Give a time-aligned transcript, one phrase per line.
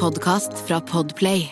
[0.00, 1.50] podkast fra Podplay.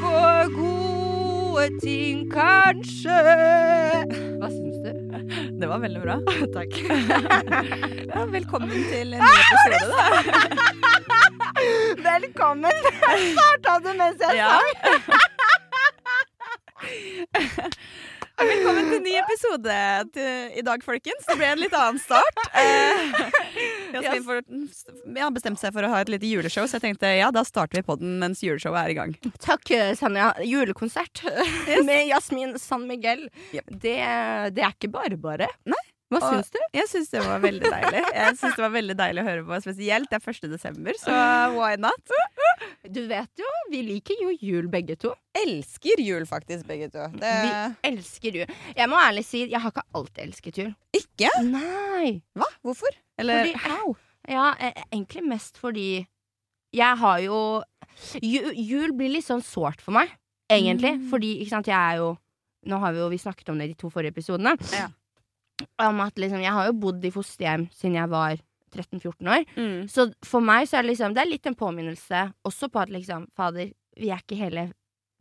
[0.00, 3.18] For gode ting, kanskje.
[4.38, 4.92] Hva syns du?
[5.58, 6.20] Det var veldig bra.
[6.56, 6.78] Takk.
[8.08, 10.74] Ja, velkommen til en ny episode, da.
[12.18, 12.72] Velkommen!
[13.32, 14.48] Starta du mens jeg Ja.
[14.58, 14.68] sang?
[18.38, 19.76] Velkommen til en ny episode
[20.14, 21.24] til, i dag, folkens.
[21.26, 22.38] Det ble en litt annen start.
[22.54, 23.10] Eh,
[23.98, 24.22] Jeg
[25.24, 27.80] har bestemt seg for å ha et lite juleshow, så jeg tenkte ja, da starter
[27.80, 29.14] vi podden mens juleshowet er i gang.
[29.42, 30.30] Takk, Sanja.
[30.46, 31.24] Julekonsert
[31.88, 33.26] med Jasmin San Miguel.
[33.56, 33.74] Yep.
[33.74, 33.96] Det,
[34.54, 35.50] det er ikke bare bare.
[35.66, 35.82] Nei.
[36.10, 36.58] Hva Og- syns du?
[36.72, 38.00] Jeg syns det var veldig deilig.
[38.14, 40.08] Jeg synes det var veldig deilig å høre på, spesielt.
[40.08, 40.48] Det er 1.
[40.50, 41.12] desember, så
[41.52, 42.14] why not?
[42.90, 45.12] Du vet jo, vi liker jo jul begge to.
[45.36, 47.08] Elsker jul, faktisk, begge to.
[47.18, 48.46] Det Vi elsker jul.
[48.76, 50.74] Jeg må ærlig si, jeg har ikke alltid elsket jul.
[50.96, 51.28] Ikke?
[51.44, 52.22] Nei.
[52.34, 52.48] Hva?
[52.64, 52.96] Hvorfor?
[53.18, 53.96] Eller Fordi- how?
[54.28, 56.06] Ja, eh, egentlig mest fordi
[56.72, 57.62] jeg har jo
[58.22, 60.10] ju, Jul blir litt sånn sårt for meg,
[60.50, 60.94] egentlig.
[61.00, 61.10] Mm.
[61.10, 62.16] Fordi, ikke sant, jeg er jo
[62.66, 64.56] Nå har vi jo vi snakket om det i de to forrige episodene.
[64.74, 64.88] Ja.
[65.78, 68.36] Om at liksom Jeg har jo bodd i fosterhjem siden jeg var
[68.74, 69.44] 13-14 år.
[69.56, 69.88] Mm.
[69.88, 72.92] Så for meg så er det liksom Det er litt en påminnelse også på at
[72.92, 74.68] liksom Fader, vi er ikke hele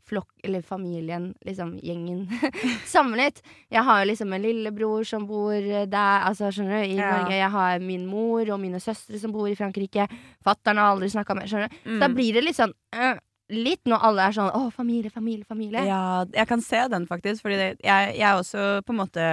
[0.08, 2.30] flokk, eller familien, liksom gjengen,
[2.88, 3.42] samlet.
[3.68, 7.10] Jeg har jo liksom en lillebror som bor der, altså skjønner du, i Ja.
[7.12, 7.36] Norge.
[7.36, 10.08] Jeg har min mor og mine søstre som bor i Frankrike.
[10.48, 11.76] Fattern har aldri snakka med, skjønner du.
[11.92, 12.00] Mm.
[12.00, 15.86] Da blir det litt sånn øh, Litt når alle er sånn 'Å, familie, familie, familie'.
[15.88, 19.28] Ja, jeg kan se den faktisk, fordi det, jeg, jeg også på en måte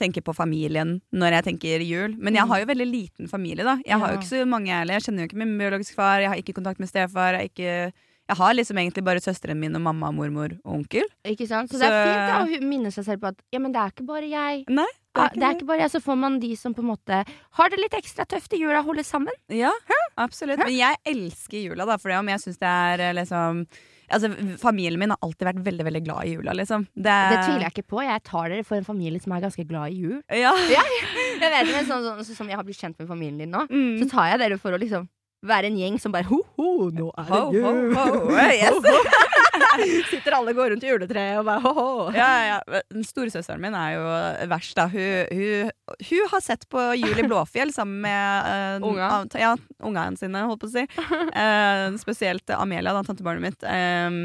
[0.00, 2.16] tenker på familien når jeg tenker jul.
[2.18, 2.48] Men jeg Mm.
[2.54, 3.76] har jo veldig liten familie, da.
[3.86, 4.96] Jeg har jo ikke så mange ærlig.
[4.98, 7.36] Jeg kjenner jo ikke min biologiske far, jeg har ikke kontakt med stefar.
[7.38, 7.92] Jeg, ikke,
[8.30, 11.04] jeg har liksom egentlig bare søsteren min og mamma, mormor og onkel.
[11.26, 11.70] Ikke sant?
[11.70, 13.80] Så, Så- det er fint da, å minne seg selv på at ja, men det
[13.80, 14.64] er ikke bare jeg.
[14.68, 17.26] Nei, Ja, det er ikke bare jeg, Så får man de som på en måte
[17.58, 19.34] har det litt ekstra tøft i jula, holder sammen.
[19.50, 19.72] Ja,
[20.16, 20.58] absolutt.
[20.58, 23.66] Men jeg elsker jula, da, for det om jeg syns det er eh, liksom
[24.10, 26.86] Altså, Familien min har alltid vært veldig veldig glad i jula, liksom.
[26.94, 28.02] Det, Det tviler jeg ikke på.
[28.04, 30.18] Jeg tar dere for en familie som er ganske glad i jul.
[30.44, 30.52] Ja.
[31.40, 33.62] Jeg vet, men sånn, sånn, sånn som jeg har blitt kjent med familien din nå,
[33.70, 34.02] Mm.
[34.02, 35.06] så tar jeg dere for å liksom
[35.46, 38.32] være en gjeng som bare ho-ho, nå er det Ho, ho, ho.
[38.60, 38.76] Yes.
[40.10, 42.08] Sitter alle og går rundt i juletreet og bare ho-ho.
[42.16, 42.82] Ja, ja, ja.
[43.06, 44.04] Storesøsteren min er jo
[44.50, 44.86] verst, da.
[44.90, 45.70] Hun, hun,
[46.10, 49.10] hun har sett på Jul i Blåfjell sammen med uh, Unga?
[49.40, 50.86] Ja, ungene sine, holdt på å si.
[51.00, 53.64] Uh, spesielt Amelia, da, tantebarnet mitt.
[53.64, 54.20] Eh,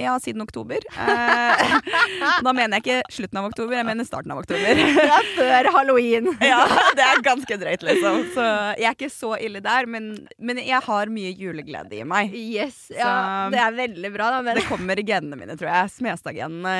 [0.00, 0.84] ja, siden oktober.
[0.96, 1.74] Eh,
[2.46, 4.80] da mener jeg ikke slutten av oktober, jeg mener starten av oktober.
[4.80, 6.30] Det er før halloween.
[6.52, 6.60] ja,
[6.98, 8.22] det er ganske drøyt, liksom.
[8.34, 8.46] Så
[8.80, 12.34] jeg er ikke så ille der, men, men jeg har mye juleglede i meg.
[12.36, 14.42] Yes, ja, Så- Det er veldig bra, da.
[14.46, 15.94] Men Det kommer i genene mine, tror jeg.
[15.96, 16.76] Smestad-genene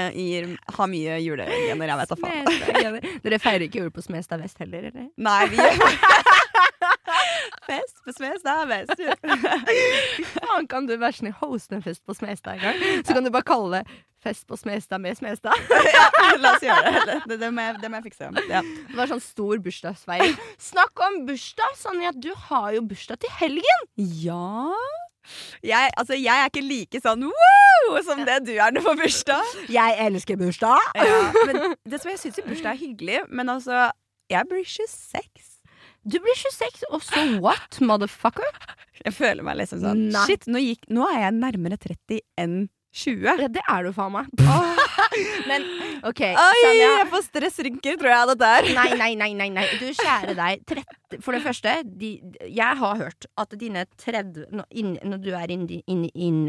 [0.77, 3.01] har mye julegener, jeg vet da faen.
[3.25, 5.09] Dere feirer ikke jul på Smestad vest heller, eller?
[5.17, 5.59] Nei, vi
[7.67, 8.71] Fest på Smestad.
[10.37, 12.85] Faen, kan du være snill hoste en fest på Smestad en gang?
[13.03, 13.97] Så kan du bare kalle det
[14.27, 15.55] Fest på Smestad med Smestad.
[15.97, 16.05] ja,
[16.43, 17.19] la oss gjøre det.
[17.31, 18.31] Det, det, må, jeg, det må jeg fikse.
[18.51, 18.63] Ja.
[18.65, 20.35] Det var sånn stor bursdagsfeiring.
[20.63, 21.77] Snakk om bursdag!
[21.79, 23.91] Sonja, du har jo bursdag til helgen!
[23.99, 24.71] ja.
[25.67, 29.57] Jeg, altså, jeg er ikke like sånn wow som det du er du får bursdag.
[29.75, 30.91] Jeg elsker bursdag!
[30.95, 33.89] Ja, men det som jeg syns bursdag er hyggelig, men altså
[34.31, 35.56] Jeg blir 26.
[36.07, 38.47] Du blir 26, og så what, motherfucker?
[39.03, 40.23] Jeg føler meg liksom sånn Nei.
[40.29, 42.57] Shit, nå, gikk, nå er jeg nærmere 30 enn
[42.97, 43.27] 20.
[43.27, 44.29] Ja, det er du faen meg.
[45.51, 45.65] Men
[46.07, 46.87] OK, Oi, Sanja.
[47.01, 48.69] jeg får stressrynker, tror jeg, dette her.
[48.79, 49.65] Nei, nei, nei, nei, nei.
[49.81, 50.63] Du kjære deg.
[50.71, 52.13] 30, for det første, de,
[52.47, 56.41] jeg har hørt at dine 30 Når, inn, når du er inn, inn, inn,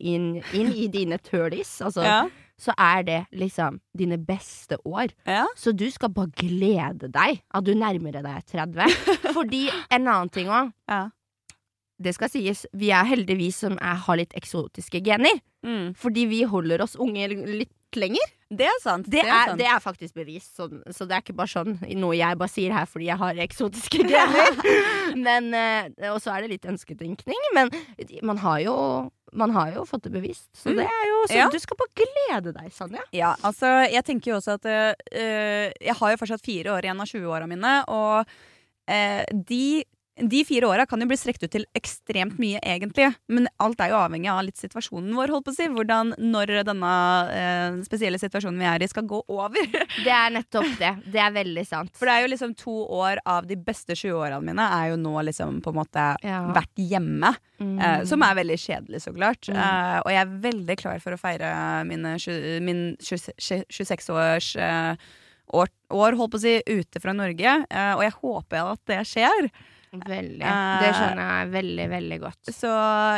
[0.00, 2.22] inn, i dine 30s, altså, Ja.
[2.60, 5.14] Så er det liksom dine beste år.
[5.26, 5.46] Ja.
[5.56, 8.86] Så du skal bare glede deg at du nærmer deg 30.
[9.36, 10.72] Fordi en annen ting òg.
[10.90, 11.08] Ja.
[12.02, 15.38] Det skal sies, vi er heldigvis som er, har litt eksotiske gener.
[15.62, 15.92] Mm.
[15.98, 18.32] Fordi vi holder oss unge litt lenger.
[18.52, 19.06] Det er sant.
[19.08, 19.60] Det er, sant.
[19.60, 22.74] det er faktisk bevist, så, så det er ikke bare sånn noe jeg bare sier
[22.76, 24.58] her fordi jeg har eksotiske gener.
[25.26, 27.72] men, eh, og så er det litt ønsketenkning, men
[28.28, 28.76] man har jo,
[29.32, 30.48] man har jo fått det bevist.
[30.56, 31.48] Så det er jo så Ja.
[31.52, 33.02] Du skal bare glede deg, Sanja.
[33.16, 37.00] Ja, altså, jeg tenker jo også at eh, Jeg har jo fortsatt fire år igjen
[37.00, 38.26] av 20-åra mine, og
[38.88, 39.84] eh, de
[40.20, 43.06] de fire åra kan jo bli strekt ut til ekstremt mye, egentlig.
[43.32, 45.68] Men alt er jo avhengig av litt situasjonen vår, holdt på å si.
[45.72, 46.90] Hvordan, når denne
[47.32, 49.70] eh, spesielle situasjonen vi er i, skal gå over.
[50.04, 50.92] Det er nettopp det.
[51.14, 51.94] Det er veldig sant.
[51.96, 55.14] For det er jo liksom to år av de beste 20-årene mine er jo nå
[55.30, 56.42] liksom på en måte Ja.
[56.52, 57.32] vært hjemme.
[57.62, 57.74] Mm.
[57.80, 59.48] Eh, som er veldig kjedelig, så klart.
[59.48, 59.56] Mm.
[59.64, 61.50] Eh, og jeg er veldig klar for å feire
[61.88, 62.16] mine,
[62.68, 64.94] min 26-års eh,
[65.52, 67.58] år, år, holdt på å si, ute fra Norge.
[67.68, 69.50] Eh, og jeg håper at det skjer.
[69.92, 70.40] Veldig.
[70.40, 72.50] Eh, Det skjønner jeg veldig, veldig godt.
[72.56, 72.70] Så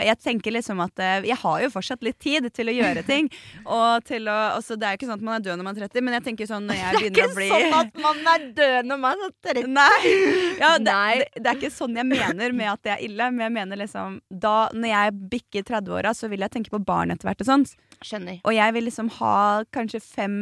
[0.03, 3.29] jeg tenker liksom at eh, jeg har jo fortsatt litt tid til å gjøre ting.
[3.65, 5.87] og til å, altså det er ikke sånn at man er død når man er
[5.87, 9.01] 30, men jeg tenker sånn når jeg begynner å bli at man er død når
[9.05, 9.71] man er 30.
[9.79, 10.15] Nei.
[10.59, 10.99] Ja, det.
[11.23, 13.31] Det, det er ikke sånn jeg mener med at det er ille.
[13.31, 17.15] Men jeg mener liksom da Når jeg bikker 30-åra, så vil jeg tenke på barn
[17.15, 17.41] etter hvert.
[17.45, 18.43] Og sånt Skjønner.
[18.45, 19.37] Og jeg vil liksom ha
[19.73, 20.37] kanskje fem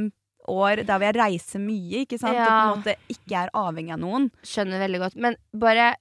[0.51, 2.37] år der hvor jeg reiser mye, ikke sant?
[2.37, 4.29] Og på en måte ikke er avhengig av noen.
[4.47, 5.17] Skjønner veldig godt.
[5.23, 5.95] Men bare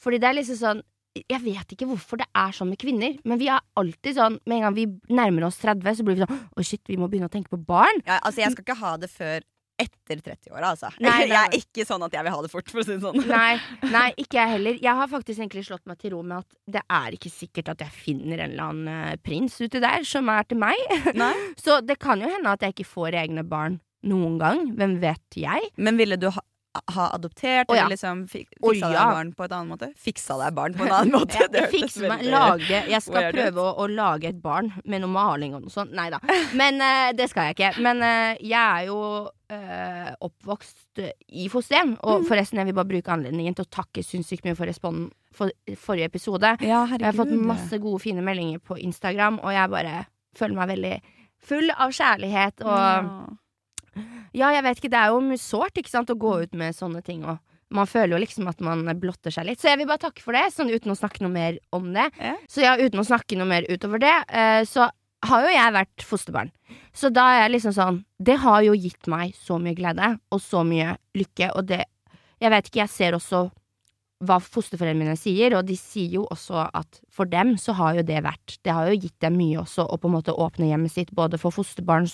[0.00, 0.82] Fordi det er liksom sånn
[1.14, 4.56] jeg vet ikke hvorfor det er sånn med kvinner, men vi er alltid sånn Med
[4.56, 7.28] en gang vi nærmer oss 30, så blir vi sånn Å, shit, vi må begynne
[7.30, 8.02] å tenke på barn.
[8.02, 9.46] Ja, altså Jeg skal ikke ha det før
[9.80, 10.90] etter 30-åra, altså.
[11.02, 13.02] Nei, Jeg er ikke sånn at jeg vil ha det fort, for å si det
[13.02, 13.18] sånn.
[13.26, 13.56] Nei,
[13.96, 14.78] nei, ikke jeg heller.
[14.82, 17.82] Jeg har faktisk egentlig slått meg til ro med at det er ikke sikkert at
[17.86, 20.78] jeg finner en eller annen eh, prins ute der som er til meg.
[21.18, 21.32] Nei.
[21.64, 24.66] Så det kan jo hende at jeg ikke får egne barn noen gang.
[24.78, 25.70] Hvem vet jeg?
[25.80, 26.42] Men ville du ha,
[26.94, 27.84] ha adoptert, oh, ja.
[27.84, 29.04] eller liksom fik fiksa deg ja.
[29.12, 29.88] barn på et annet måte?
[30.00, 31.46] Fiksa deg barn på en annen måte?
[31.52, 35.54] Det jeg meg, lage, jeg skal prøve å, å lage et barn med noe maling
[35.56, 35.94] og noe sånt.
[35.94, 36.20] Nei da.
[36.58, 37.72] Men uh, det skal jeg ikke.
[37.84, 38.98] Men uh, jeg er jo
[39.30, 41.96] uh, oppvokst i fosterhjem.
[42.02, 42.26] Og Mm.
[42.28, 45.50] forresten, jeg vil bare bruke anledningen til å takke sinnssykt mye for responden for
[45.80, 46.56] forrige episode.
[46.62, 49.94] Ja, Jeg har fått masse gode, fine meldinger på Instagram, og jeg bare
[50.38, 50.94] føler meg veldig
[51.44, 52.62] full av kjærlighet.
[52.64, 53.38] Og
[54.34, 56.74] ja, jeg vet ikke, det er jo mye sårt ikke sant, å gå ut med
[56.76, 57.24] sånne ting.
[57.24, 57.38] òg.
[57.74, 59.60] man føler jo liksom at man blotter seg litt.
[59.60, 62.10] Så jeg vil bare takke for det, sånn uten å snakke noe mer om det.
[62.20, 62.34] Ja.
[62.50, 64.90] Så ja, uten å snakke noe mer utover det, eh, så
[65.24, 66.52] har jo jeg vært fosterbarn.
[66.94, 70.40] Så da er jeg liksom sånn Det har jo gitt meg så mye glede og
[70.42, 71.84] så mye lykke, og det
[72.42, 73.48] Jeg vet ikke, jeg ser også
[74.26, 78.22] hva fosterforeldrene sier, og de sier jo også at for dem så har jo det
[78.24, 81.12] vært Det har jo gitt dem mye også å på en måte åpne hjemmet sitt,
[81.14, 82.08] både for fosterbarn,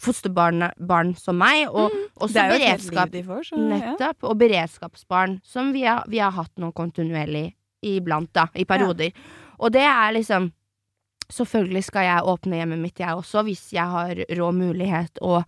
[0.00, 3.18] fosterbarn barn som meg, og også et helt beredskap.
[3.26, 3.68] får, så ja.
[3.72, 4.24] Nettopp.
[4.30, 7.50] Og beredskapsbarn, som vi har, vi har hatt nå kontinuerlig
[7.82, 9.14] iblant, da, i perioder.
[9.58, 10.52] Og det er liksom
[11.32, 15.46] Selvfølgelig skal jeg åpne hjemmet mitt, jeg også, hvis jeg har rå mulighet og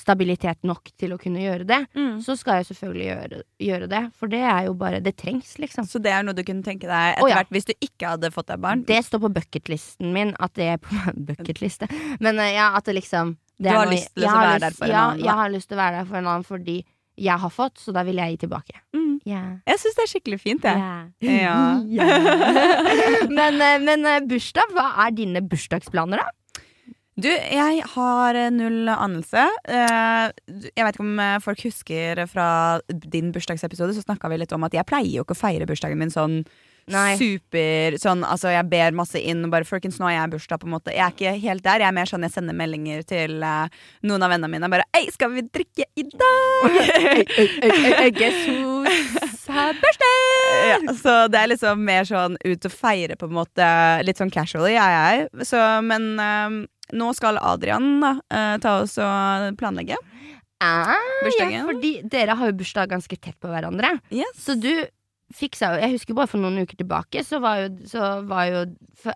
[0.00, 1.80] stabilitet nok til å kunne gjøre det.
[1.94, 2.16] Mm.
[2.24, 5.86] Så skal jeg selvfølgelig gjøre, gjøre det, for det er jo bare Det trengs, liksom.
[5.86, 7.38] Så det er noe du kunne tenke deg etter etter ja.
[7.40, 8.84] hvert hvis du ikke hadde fått deg barn?
[8.88, 10.94] Det står på bucketlisten min, at det er på
[11.30, 11.88] bucketliste.
[12.20, 14.64] Men eh, ja, at det liksom det Du har noe- lyst til å være lyst,
[14.64, 16.26] der for en ja, annen, Ja, Jeg har lyst til å være der for en
[16.26, 16.78] annen fordi
[17.14, 18.80] jeg har fått, så da vil jeg gi tilbake.
[18.90, 19.20] Mm.
[19.22, 19.50] Yeah.
[19.70, 20.80] Jeg syns det er skikkelig fint, jeg.
[21.22, 21.84] Yeah.
[21.94, 22.08] Ja.
[23.38, 26.32] men, eh, men eh, bursdag, hva er dine bursdagsplaner, da?
[27.14, 29.44] Du, jeg har eh, null anelse.
[29.70, 30.28] Eh,
[30.74, 32.46] Jeg vet ikke om eh, folk husker fra
[32.90, 36.00] din bursdagsepisode, så snakka vi litt om at jeg pleier jo ikke å feire bursdagen
[36.00, 36.40] min sånn
[36.90, 37.14] Nei.
[37.16, 40.66] super sånn, Altså, jeg ber masse inn, og bare folkens, nå har jeg bursdag, på
[40.68, 40.92] en måte.
[40.92, 41.80] Jeg er ikke helt der.
[41.84, 43.70] Jeg er mer sånn jeg sender meldinger til uh,
[44.04, 44.68] noen av vennene mine.
[44.74, 47.32] Bare Hei, skal vi drikke i dag?
[48.18, 50.20] Guess who's birthday?
[50.74, 53.70] Ja, så det er liksom mer sånn ut og feire, på en måte.
[54.04, 55.46] Litt sånn casually er jeg.
[55.48, 56.60] Så, men eh,
[56.92, 59.96] nå skal Adrian da, eh, ta oss og planlegge.
[60.60, 60.94] Ah,
[61.24, 61.52] Bursdagen.
[61.52, 63.98] Ja, fordi dere har jo bursdag ganske tett på hverandre.
[64.14, 64.36] Yes.
[64.40, 64.70] Så du
[65.34, 68.60] fiksa jo Jeg husker bare for noen uker tilbake, så var jo, så var jo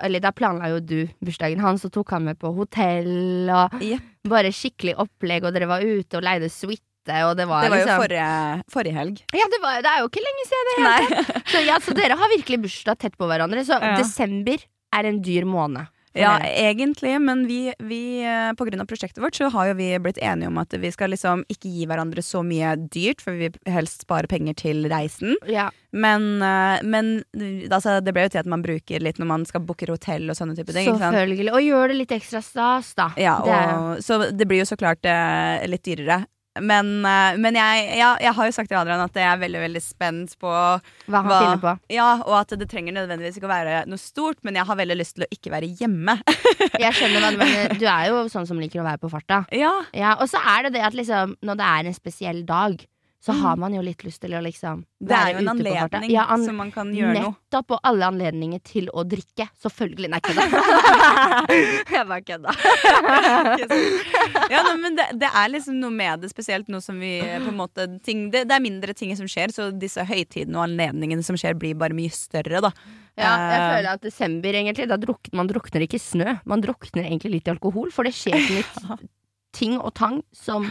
[0.00, 4.02] Eller da planla jo du bursdagen hans, og tok han med på hotell, og Jep.
[4.28, 6.82] bare skikkelig opplegg, og dere var ute og leide suite,
[7.24, 9.22] og det var, Det var jo liksom forrige, forrige helg.
[9.32, 11.46] Ja, det, var, det er jo ikke lenge siden det hele tatt.
[11.52, 13.62] Så, ja, så dere har virkelig bursdag tett på hverandre.
[13.64, 13.94] Så Ja.
[13.96, 14.58] desember
[14.92, 15.86] er en dyr måned.
[16.14, 18.54] Ja, egentlig, men vi, vi pga.
[18.56, 21.10] på grunn av prosjektet vårt så har jo vi blitt enige om at vi skal
[21.10, 25.36] liksom ikke gi hverandre så mye dyrt, for vi vil helst spare penger til reisen.
[25.46, 25.70] ja.
[25.90, 27.24] Men, eh, men
[27.72, 30.36] altså, det ble jo til at man bruker litt når man skal booke hotell og
[30.36, 30.84] sånne type ting.
[30.98, 31.52] Selvfølgelig.
[31.54, 33.06] Og gjør det litt ekstra stas, da.
[33.16, 36.26] Ja, Det er- så det blir jo så klart eh, litt dyrere.
[36.60, 39.60] Men, eh, men jeg, ja, jeg har jo sagt til Adrian at jeg er veldig
[39.64, 41.72] veldig spent på hva han hva- finner på.
[41.94, 44.96] Ja, og at det trenger nødvendigvis ikke å være noe stort, men jeg har veldig
[45.00, 46.18] lyst til å ikke være hjemme.
[46.82, 47.74] Jeg skjønner hva du mener.
[47.82, 49.44] Du er jo sånn som liker å være på farta.
[49.54, 52.80] ja, Ja, og så er det det at liksom, når det er en spesiell dag,
[53.20, 53.40] så Mm.
[53.42, 56.44] har man jo litt lyst til å liksom Det er jo en anledning Ja, an
[56.44, 57.32] som man kan gjøre noe.
[57.34, 59.48] Nettopp, og alle anledninger til å drikke.
[59.58, 60.08] Selvfølgelig.
[60.12, 60.44] Nei, kødda.
[61.96, 62.54] jeg bare kødda.
[64.48, 67.36] Ja, nei, men det, det er liksom noe med det, spesielt nå som vi eh,
[67.42, 70.64] på en måte ting, det, det er mindre ting som skjer, så disse høytidene og
[70.68, 72.72] anledningene som skjer, blir bare mye større, da.
[73.18, 76.36] Ja, jeg Eh, føler at desember, egentlig, da drukner man drukner ikke i snø.
[76.48, 78.98] Man drukner egentlig litt i alkohol, for det skjer så mye
[79.58, 80.70] ting og tang som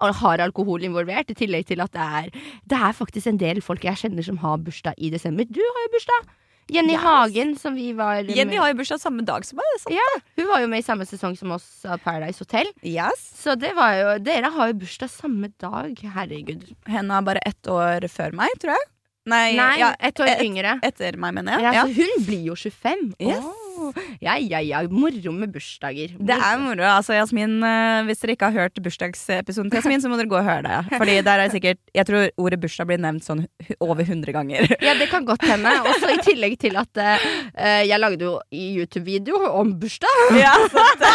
[0.00, 2.30] har alkohol involvert, i tillegg til at det er
[2.68, 5.44] Det er faktisk en del folk jeg kjenner som har bursdag i desember.
[5.44, 6.34] Du har jo bursdag!
[6.68, 7.00] Jenny Yes.
[7.04, 9.64] Hagen, som vi var Jenny har jo bursdag samme dag som meg.
[9.78, 9.94] sant?
[9.94, 12.66] ja, Hun var jo med i samme sesong som oss av Paradise Hotel.
[12.82, 13.22] Yes.
[13.38, 15.94] Så det var jo Dere har jo bursdag samme dag.
[16.02, 16.74] Herregud.
[16.90, 18.86] Henne er bare ett år før meg, tror jeg.
[19.26, 20.78] Nei, Nei, ja, et år et- yngre.
[20.86, 21.62] etter meg, mener jeg.
[21.62, 21.82] Ja, Ja.
[21.86, 23.14] Hun blir jo 25.
[23.20, 23.42] Yes.
[23.44, 23.92] Oh,
[24.22, 24.82] Ja, ja, ja.
[24.88, 26.14] Moro med bursdager.
[26.18, 26.80] Det er moro.
[26.82, 30.38] altså Jasmin, eh, Hvis dere ikke har hørt bursdagsepisoden til Jasmin, så må dere gå
[30.38, 30.96] og høre det.
[30.98, 33.46] Fordi der er sikkert, Jeg tror ordet bursdag blir nevnt sånn
[33.80, 34.64] over 100 ganger.
[34.80, 35.68] Ja, det kan godt hende.
[35.84, 40.08] Også i tillegg til at uh, jeg lagde jo YouTube-video om bursdag.
[40.38, 40.54] ja,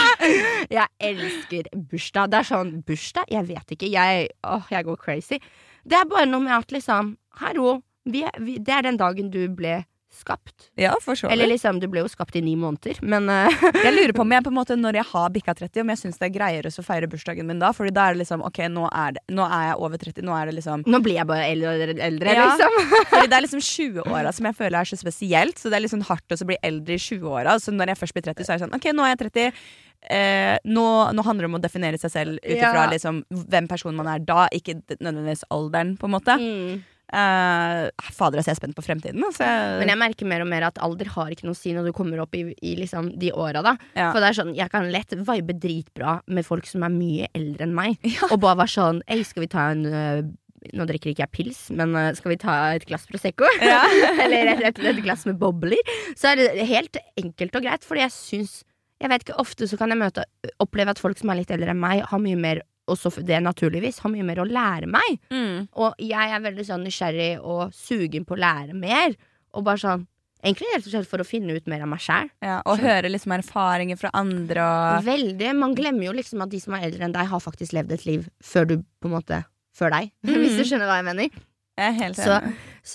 [0.72, 2.30] Jeg elsker bursdag.
[2.32, 3.26] Det er sånn bursdag?
[3.32, 3.90] Jeg vet ikke.
[3.92, 5.40] Jeg, åh, jeg går crazy.
[5.88, 9.44] Det er bare noe med at liksom Hallo, vi, vi, det er den dagen du
[9.56, 10.66] ble skapt.
[10.76, 13.48] ja, for så Eller liksom, du ble jo skapt i ni måneder, men uh...
[13.80, 16.02] Jeg lurer på om jeg på en måte når jeg har bikka 30, om jeg
[16.02, 17.70] syns det er greiere å feire bursdagen min da.
[17.76, 20.26] Fordi da er det liksom OK, nå er, det, nå er jeg over 30.
[20.28, 22.50] Nå er det liksom nå blir jeg bare eldre eldre, Ja.
[22.52, 22.76] liksom.
[23.14, 25.62] Fordi det er liksom 20-åra som jeg føler er så spesielt.
[25.62, 27.56] Så det er sånn hardt å bli eldre i 20-åra.
[27.64, 29.66] Så når jeg først blir 30, så er det sånn OK, nå er jeg 30.
[30.12, 32.90] Eh, nå, nå handler det om å definere seg selv ut ifra Ja.
[32.92, 36.36] liksom, hvem person man er da, ikke nødvendigvis alderen, på en måte.
[36.42, 36.82] Mm.
[37.12, 39.24] Eh, fader, altså, jeg er spent på fremtiden.
[39.28, 39.48] Altså.
[39.82, 41.94] Men jeg merker mer og mer at alder har ikke noe å si når du
[41.96, 43.76] kommer opp i, i liksom de åra.
[43.98, 44.12] Ja.
[44.14, 47.68] For det er sånn, jeg kan lett vibe dritbra med folk som er mye eldre
[47.68, 48.30] enn meg, Ja.
[48.32, 50.22] og bare være sånn Ei, skal vi ta en uh,
[50.78, 53.48] Nå drikker ikke jeg pils, men øh, skal vi ta et glass Prosecco?
[53.66, 53.80] Ja.
[54.24, 55.80] Eller et, et, et glass med bobler?
[56.14, 58.54] Så er det helt enkelt og greit, fordi jeg syns
[59.02, 60.28] Jeg vet ikke, ofte så kan jeg møte
[60.62, 62.62] oppleve at folk som er litt eldre enn meg, har mye mer
[62.94, 65.18] også så det naturligvis, har mye mer å lære meg.
[65.34, 65.68] Mm.
[65.80, 69.16] Og jeg er veldig sånn nysgjerrig og sugen på å lære mer.
[69.56, 70.08] Og bare sånn
[70.42, 72.30] Egentlig helt og slett for å finne ut mer av meg sjæl.
[72.42, 75.52] Ja, og høre liksom erfaringer fra andre og Veldig.
[75.54, 78.06] Man glemmer jo liksom at de som er eldre enn deg, har faktisk levd et
[78.08, 79.44] liv før du på en måte
[79.78, 80.10] Før deg.
[80.26, 80.32] mm.
[80.42, 81.30] Hvis du skjønner hva jeg mener.
[81.78, 82.40] Jeg er helt Så-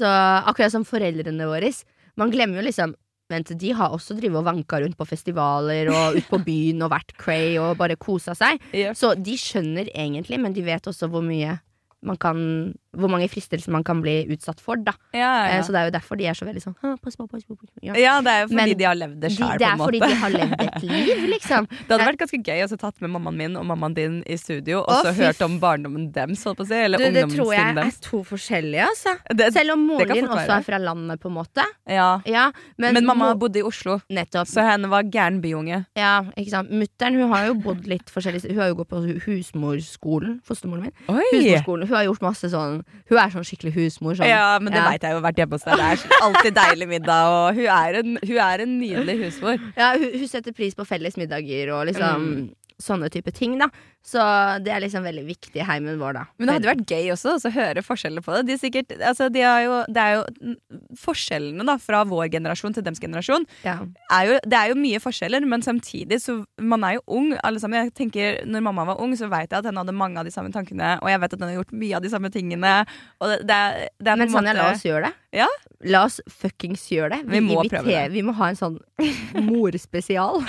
[0.00, 0.10] Så
[0.50, 1.70] akkurat som foreldrene våre.
[2.18, 2.96] Man glemmer jo liksom
[3.32, 6.92] Vent, de har også drevet og vanka rundt på festivaler og ut på byen og
[6.92, 8.62] vært cray og bare kosa seg.
[8.76, 8.92] Ja.
[8.94, 11.56] Så de skjønner egentlig, men de vet også hvor mye
[12.04, 14.92] man kan Hvor mange fristelser man kan bli utsatt for, da.
[15.12, 15.62] Ja, Eh, ja.
[15.62, 17.56] Så det er jo derfor de er så veldig sånn Pass på, pass på.
[17.56, 17.80] Pass på.
[17.84, 17.92] Ja.
[18.00, 20.00] ja, det er jo fordi Men de har levd det De, sjøl, det er fordi
[20.00, 21.66] de har levd et liv, liksom.
[21.68, 24.80] Det hadde vært ganske gøy å tatt med mammaen min og mammaen din i studio,
[24.84, 26.78] og så hørt om barndommen deres, holdt på å si.
[26.86, 29.16] Eller Du, det tror jeg er to forskjellige, altså.
[29.36, 31.66] Det, Selv om moren din også er fra landet, på en måte.
[31.88, 32.08] ja.
[32.26, 32.46] Ja,
[32.78, 34.48] men, Men mamma bodde i Oslo, Nettopp.
[34.48, 35.82] så henne var gæren byunge.
[35.96, 36.70] Ja, ikke sant.
[36.72, 40.94] Mutter'n hun har jo bodd litt forskjellig Hun har jo gått på husmorskolen, fostermoren min.
[41.08, 41.22] Oi!
[41.32, 41.88] Husmorskolen.
[41.88, 44.14] Hun har gjort masse sånn Hun er sånn skikkelig husmor.
[44.18, 44.28] Sånn.
[44.28, 44.90] Ja, men det Ja.
[44.90, 45.76] veit jeg jo vært hjemme hos deg.
[45.76, 49.58] Det er alltid deilig middag, og hun er en, hun er en nydelig husmor.
[49.76, 52.54] Ja, hun, hun setter pris på felles middager og liksom Mm.
[52.82, 53.68] sånne type ting, da.
[54.06, 54.22] Så
[54.62, 56.20] det er liksom veldig viktig i heimen vår, da.
[56.38, 58.42] Men det hadde vært gøy også også å høre forskjellene på det.
[58.46, 60.54] De er sikkert, altså de er jo, det er jo mm,
[61.02, 63.80] Forskjellene da fra vår generasjon til dems generasjon ja.
[64.14, 67.60] er jo, Det er jo mye forskjeller, men samtidig så Man er jo ung, alle
[67.62, 67.88] sammen.
[67.88, 70.34] Jeg tenker, Når mamma var ung, så vet jeg at hun hadde mange av de
[70.34, 72.74] samme tankene, og jeg vet at hun har gjort mye av de samme tingene.
[73.20, 75.14] Det, det, er, det er Men en Sanja, la oss gjøre det.
[75.36, 75.48] Ja.
[75.92, 77.20] La oss fuckings gjøre det.
[77.28, 78.12] Vi må inviterer- prøve det.
[78.14, 78.78] Vi må ha en sånn
[79.50, 80.40] morspesial.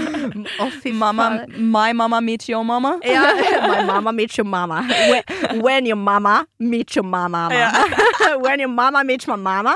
[0.64, 1.46] oh, Mamma.
[1.58, 2.93] My mama meets your mama.
[3.02, 3.24] Ja,
[3.72, 4.82] my mama meets your mama.
[5.10, 7.48] When, when your mama meets your mama.
[8.44, 9.74] when your mama meets my mama.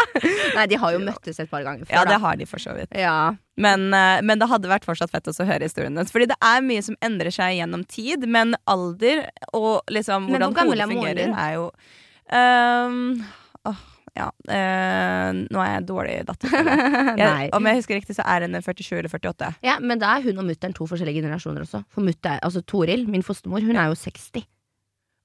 [0.55, 1.97] Nei, de har jo møttes et par ganger før.
[1.99, 2.95] Ja, det har de for så vidt.
[2.97, 3.35] Ja.
[3.59, 6.13] Men, eh, men det hadde vært fortsatt fett å høre historien hennes.
[6.15, 10.71] Fordi det er mye som endrer seg gjennom tid, men alder og liksom hvordan hvor
[10.71, 11.71] hodet er fungerer, er jo
[12.31, 12.99] um,
[13.69, 13.83] åh,
[14.17, 14.29] Ja.
[14.49, 16.55] eh, nå er jeg dårlig datter.
[17.19, 19.49] Jeg, om jeg husker riktig, så er hun 47 eller 48.
[19.67, 21.83] Ja, men da er hun og mutter'n to forskjellige generasjoner også.
[21.93, 24.45] For mutter, altså Toril, min fostermor, hun er jo 60.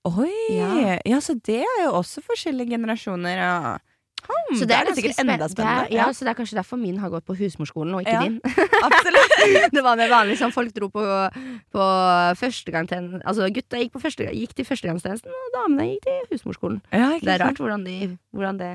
[0.09, 0.31] Oi!
[0.51, 0.97] Ja.
[1.07, 1.19] Ja.
[1.23, 3.37] så det er jo også forskjellige generasjoner.
[3.39, 3.77] Ja.
[4.23, 6.37] Hmm, Så det er er sikkert spen- enda det er- ja, ja, så det er
[6.39, 8.21] kanskje derfor min har gått på husmorskolen, og ikke Ja.
[8.21, 8.39] din.
[8.87, 9.33] absolutt.
[9.75, 11.03] det var mer vanlig som folk dro på,
[11.73, 11.83] på
[12.39, 16.81] førstegangstjenesten Altså gutta gikk, på første, gikk til førstegangstjenesten, og damene gikk til husmorskolen.
[16.91, 18.71] Det er rart hvordan, de, hvordan det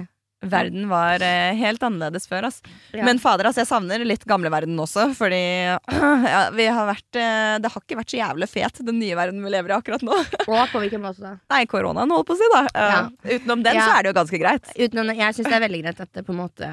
[0.47, 2.47] Verden var eh, helt annerledes før.
[2.49, 2.63] Altså.
[2.95, 3.03] Ja.
[3.09, 5.09] Men fader, altså, jeg savner litt gamleverden også.
[5.19, 5.41] Fordi
[6.33, 9.43] ja, vi har vært, eh, det har ikke vært så jævlig fet, den nye verden
[9.45, 10.15] vi lever i akkurat nå.
[10.53, 11.33] Og på hvilken måte da?
[11.51, 12.65] Nei, koronaen holdt på å si, da.
[12.75, 13.01] Eh, Ja.
[13.39, 14.71] Utenom den så er det jo ganske greit.
[14.79, 16.69] Utenom, jeg syns det er veldig greit at det på en måte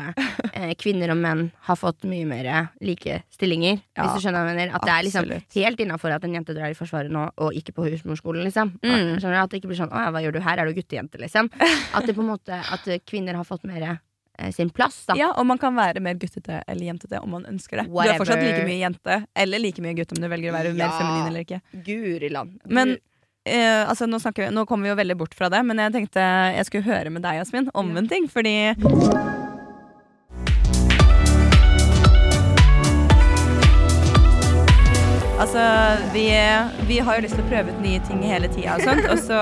[0.53, 2.49] eh, kvinner og menn har fått mye mer
[2.85, 3.81] like stillinger.
[3.97, 4.75] Hvis du skjønner hva jeg mener.
[4.77, 7.73] At det er liksom helt innafor at en jente drar i Forsvaret nå, og ikke
[7.75, 8.73] på husmorskolen, liksom.
[8.85, 9.17] Mm.
[9.19, 9.41] Skjønner du?
[9.41, 10.59] At det ikke blir sånn 'Å ja, hva gjør du her?
[10.61, 11.49] Er du guttejente?' liksom.
[11.97, 13.87] At det på en måte At kvinner har fått mer
[14.37, 15.15] eh, sin plass, da.
[15.15, 17.87] Ja, Og man kan være mer guttete eller jentete om man ønsker det.
[17.89, 20.73] Du er fortsatt like mye jente eller like mye gutt om du velger å være
[20.75, 21.61] mer feminin eller ikke.
[21.85, 22.59] Guri land.
[22.65, 22.97] Men
[23.45, 26.27] eh, altså, nå, vi, nå kommer vi jo veldig bort fra det, men jeg tenkte
[26.57, 28.27] jeg skulle høre med deg, Jasmin, om en ting.
[28.31, 28.57] Fordi
[35.35, 35.61] Altså,
[36.13, 36.29] vi,
[36.87, 39.19] vi har jo lyst til å prøve ut nye ting hele tida og sånt, og
[39.19, 39.39] så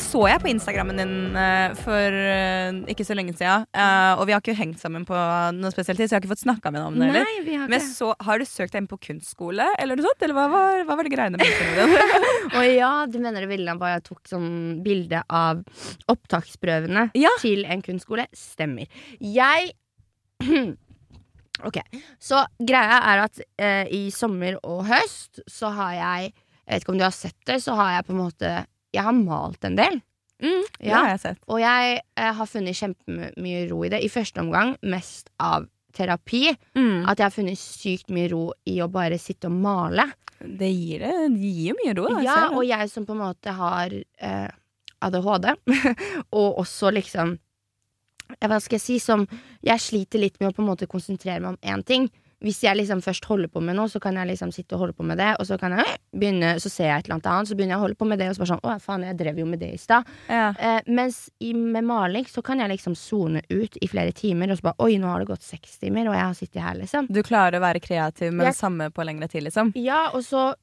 [0.00, 4.34] så jeg på Instagrammen din eh, for eh, ikke så lenge siden, eh, og vi
[4.34, 5.16] har ikke hengt sammen på
[5.56, 7.08] noe spesielt tid, så jeg har ikke fått snakka med deg om det.
[7.14, 9.98] Nei, vi har Men ikke Men så, har du søkt deg inn på kunstskole, eller
[9.98, 10.24] noe sånt?
[10.26, 11.96] Eller hva var, hva var det greiene med?
[12.58, 14.50] Å ja, du mener det bildet var jeg tok sånn
[14.86, 15.62] bilde av
[16.12, 17.32] opptaksprøvene Ja.
[17.42, 18.28] til en kunstskole?
[18.36, 18.88] Stemmer.
[19.20, 19.72] Jeg
[21.64, 21.78] Ok,
[22.20, 26.92] så greia er at eh, i sommer og høst så har jeg Jeg vet ikke
[26.92, 28.50] om du har sett det, så har jeg på en måte
[28.96, 30.00] Jeg har malt en del.
[30.42, 30.98] Mm, det Ja.
[31.00, 31.38] har jeg sett.
[31.48, 34.02] Og jeg eh, har funnet kjempemye ro i det.
[34.04, 36.50] I første omgang mest av terapi.
[36.76, 37.06] Mm.
[37.08, 40.04] At jeg har funnet sykt mye ro i å bare sitte og male.
[40.40, 42.08] Det gir, det, det gir mye ro.
[42.12, 44.50] Da, Ja, ser og jeg som på en måte har eh,
[45.00, 45.54] ADHD,
[46.36, 47.38] og også liksom
[48.42, 48.98] Hva skal jeg si?
[49.00, 49.24] Som
[49.64, 52.08] Jeg sliter litt med å på en måte konsentrere meg om én ting.
[52.46, 54.94] Hvis jeg liksom først holder på med noe, så kan jeg liksom sitte og holde
[54.94, 57.48] på med det, og så kan jeg begynne, så ser jeg et eller annet annet,
[57.50, 59.16] så begynner jeg å holde på med det, og så bare sånn Å, faen, jeg
[59.18, 60.06] drev jo med det i stad.
[60.30, 60.46] ja.
[60.58, 64.60] Eh, mens i, med maling så kan jeg liksom sone ut i flere timer, og
[64.60, 67.10] så bare Oi, nå har det gått seks timer, og jeg har sittet her, liksom.
[67.10, 69.72] Du klarer å være kreativ med Jeg- det samme på lengre tid, liksom?
[69.74, 70.54] Ja, og så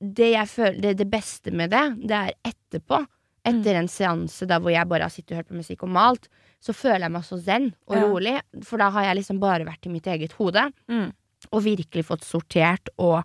[0.00, 2.98] Det jeg føler det, det beste med det, det er etterpå.
[3.44, 6.28] Etter en seanse da hvor jeg bare har sittet og hørt på musikk og malt,
[6.60, 8.02] så føler jeg meg så zen og Ja.
[8.02, 8.40] rolig.
[8.64, 11.12] For da har jeg liksom bare vært i mitt eget hode Mm.
[11.52, 13.24] og virkelig fått sortert og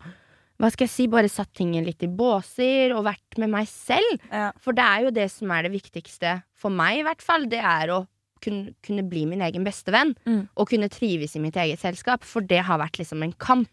[0.60, 4.20] hva skal jeg si, bare satt tingene litt i båser og vært med meg selv.
[4.32, 4.52] Ja.
[4.60, 7.46] For det er jo det som er det viktigste for meg, i hvert fall.
[7.50, 8.08] Det er å
[8.40, 10.16] kunne, kunne bli min egen beste venn.
[10.28, 10.48] Mm.
[10.56, 12.24] Og kunne trives i mitt eget selskap.
[12.24, 13.68] For det har vært liksom en kamp.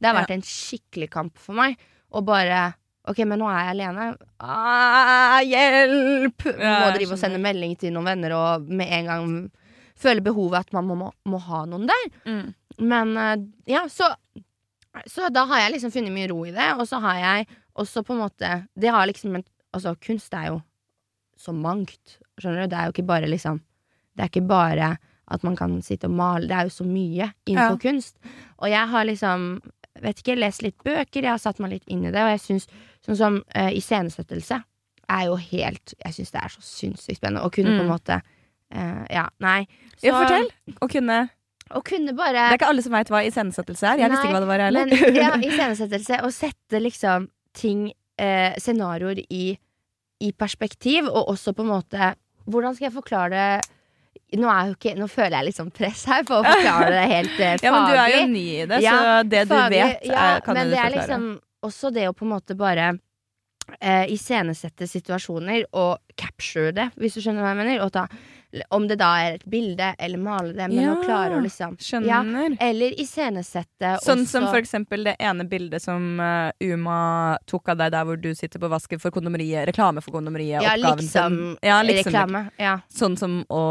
[0.00, 0.22] Det har Ja.
[0.24, 1.76] vært en skikkelig kamp for meg.
[2.12, 2.74] Å bare
[3.10, 4.04] Ok, men nå er jeg alene.
[4.38, 6.44] Ah, hjelp!
[6.54, 9.32] Ja, må drive og sende melding til noen venner og med en gang
[9.98, 12.04] føle behovet at man må, må, må ha noen der.
[12.28, 12.52] Mm.
[12.92, 13.36] Men eh,
[13.74, 14.08] ja, så
[15.08, 17.46] Så da har jeg liksom funnet mye ro i det, og så har jeg
[17.80, 20.58] også på en måte Det har liksom en Altså, kunst er jo
[21.40, 22.18] så mangt.
[22.36, 22.68] Skjønner du?
[22.68, 23.62] Det er jo ikke bare liksom
[24.12, 24.90] Det er ikke bare
[25.32, 26.44] at man kan sitte og male.
[26.44, 28.18] Det er jo så mye innenfor kunst.
[28.60, 29.62] Og jeg har liksom
[30.00, 32.40] Vet ikke, lest litt bøker, jeg har satt meg litt inn i det, og jeg
[32.40, 32.66] syns
[33.04, 34.62] sånn som uh, iscenesettelse
[35.12, 37.92] er jo helt Jeg syns det er så sinnssykt spennende å kunne på en Mm.
[37.92, 38.16] måte
[38.74, 39.66] uh, Ja, nei.
[40.00, 40.48] Ja, fortell.
[40.80, 41.18] Å kunne
[41.84, 43.98] kunne Det er ikke alle som veit hva iscenesettelse er.
[44.02, 45.20] Jeg visste ikke hva det var, jeg Men heller.
[45.22, 46.18] ja, iscenesettelse.
[46.20, 49.58] Å sette liksom ting, eh, scenarioer, i,
[50.20, 53.70] i perspektiv, og også på en måte Hvordan skal jeg forklare det?
[54.32, 57.56] Nå, ikke, nå føler jeg litt sånn press her for å forklare det helt eh,
[57.60, 57.62] faglig.
[57.66, 60.22] Ja, men du er jo ny i det, så Ja, det du faglig, vet, ja,
[60.36, 61.00] er, kan men du det er forklare.
[61.08, 61.26] liksom
[61.68, 62.86] også det å på en måte bare
[63.80, 67.84] eh, iscenesette situasjoner og capture det, hvis du skjønner hva jeg mener.
[67.92, 68.06] Ta,
[68.76, 71.76] om det da er et bilde eller male det, men Ja, å klare å liksom
[71.80, 72.56] Skjønner.
[72.60, 77.78] Eller iscenesette Sånn også som for eksempel det ene bildet som uh, Uma tok av
[77.80, 80.60] deg der hvor du sitter på vasken for kondomeriet, reklame for kondomeriet.
[80.66, 82.44] Ja, oppgaven liksom, som- ja, liksom reklame.
[82.60, 82.74] Ja.
[82.92, 83.64] Sånn som å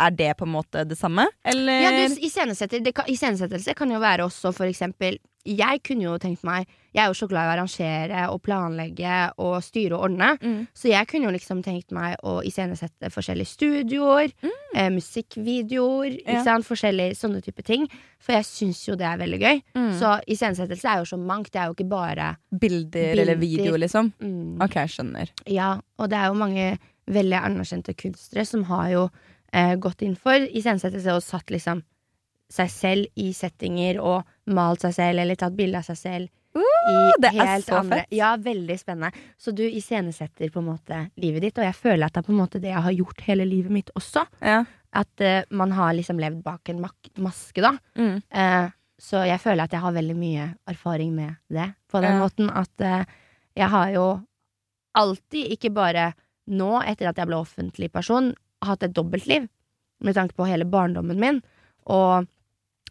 [0.00, 1.80] Er det på en måte det samme, eller?
[1.84, 7.08] Ja, iscenesettelse kan jo være også for eksempel Jeg kunne jo tenkt meg Jeg er
[7.08, 10.34] jo så glad i å arrangere og planlegge og styre og ordne.
[10.42, 10.66] Mm.
[10.74, 14.32] Så jeg kunne jo liksom tenkt meg å iscenesette forskjellige studioer,
[14.74, 16.42] eh, musikkvideoer, Ja.
[16.60, 17.86] Forskjellige sånne type ting.
[18.18, 19.62] For jeg syns jo det er veldig gøy.
[19.74, 19.92] Mm.
[19.98, 21.50] Så iscenesettelse er jo så mangt.
[21.52, 23.62] Det er jo ikke bare Bilder, eller Bilder.
[23.64, 24.12] video, liksom?
[24.20, 25.30] mm, Ok, skjønner.
[25.46, 29.10] Ja, og det er jo mange veldig anerkjente kunstnere som har jo
[29.52, 31.82] eh, gått inn for iscenesettelse og satt liksom
[32.50, 36.28] seg selv i settinger og malt seg selv eller tatt bilde av seg selv.
[36.56, 38.06] i det er så andre- fett.
[38.10, 39.12] Ja, veldig spennende.
[39.38, 42.32] Så du iscenesetter på en måte livet ditt, og jeg føler at det er på
[42.32, 44.24] en måte det jeg har gjort hele livet mitt også.
[44.42, 44.64] Ja.
[44.92, 47.76] At eh, man har liksom levd bak en maske, da.
[47.94, 48.22] Mm.
[48.32, 51.68] Eh, så jeg føler at jeg har veldig mye erfaring med det.
[51.88, 52.18] På den Ja.
[52.18, 53.04] måten at eh,
[53.56, 54.08] jeg har jo
[54.96, 56.12] alltid, ikke bare
[56.50, 58.32] nå etter at jeg ble offentlig person,
[58.64, 59.48] hatt et dobbeltliv
[60.04, 61.40] med tanke på hele barndommen min.
[61.90, 62.28] Og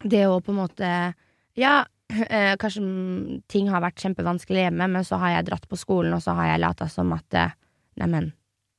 [0.04, 0.92] det å på en måte
[1.60, 1.86] Ja,
[2.30, 2.84] eh, kanskje
[3.52, 6.54] ting har vært kjempevanskelig hjemme, men så har jeg dratt på skolen, og så har
[6.54, 7.58] jeg lata som at eh,
[8.00, 8.32] Neimen,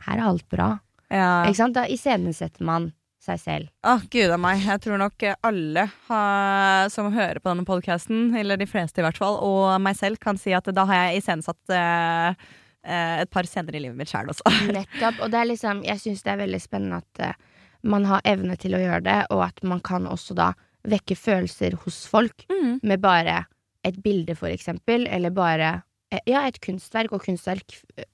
[0.07, 0.71] her er alt bra.
[1.13, 1.43] Ja.
[1.45, 1.77] Ikke sant?
[1.77, 2.87] Da iscenesetter man
[3.21, 3.69] seg selv.
[3.85, 4.63] Å, gud a meg.
[4.65, 9.21] Jeg tror nok alle har, som hører på denne podkasten, eller de fleste i hvert
[9.21, 12.49] fall, og meg selv, kan si at da har jeg iscenesatt eh,
[12.85, 14.45] eh, et par scener i livet mitt sjæl også.
[14.77, 15.21] Nettopp.
[15.25, 17.35] Og det er liksom, jeg syns det er veldig spennende at eh,
[17.83, 20.51] man har evne til å gjøre det, og at man kan også da
[20.89, 22.79] vekke følelser hos folk Mm.
[22.83, 23.45] med bare
[23.85, 28.05] et bilde, for eksempel, eller bare eh, Ja, et kunstverk, og kunstverk eh,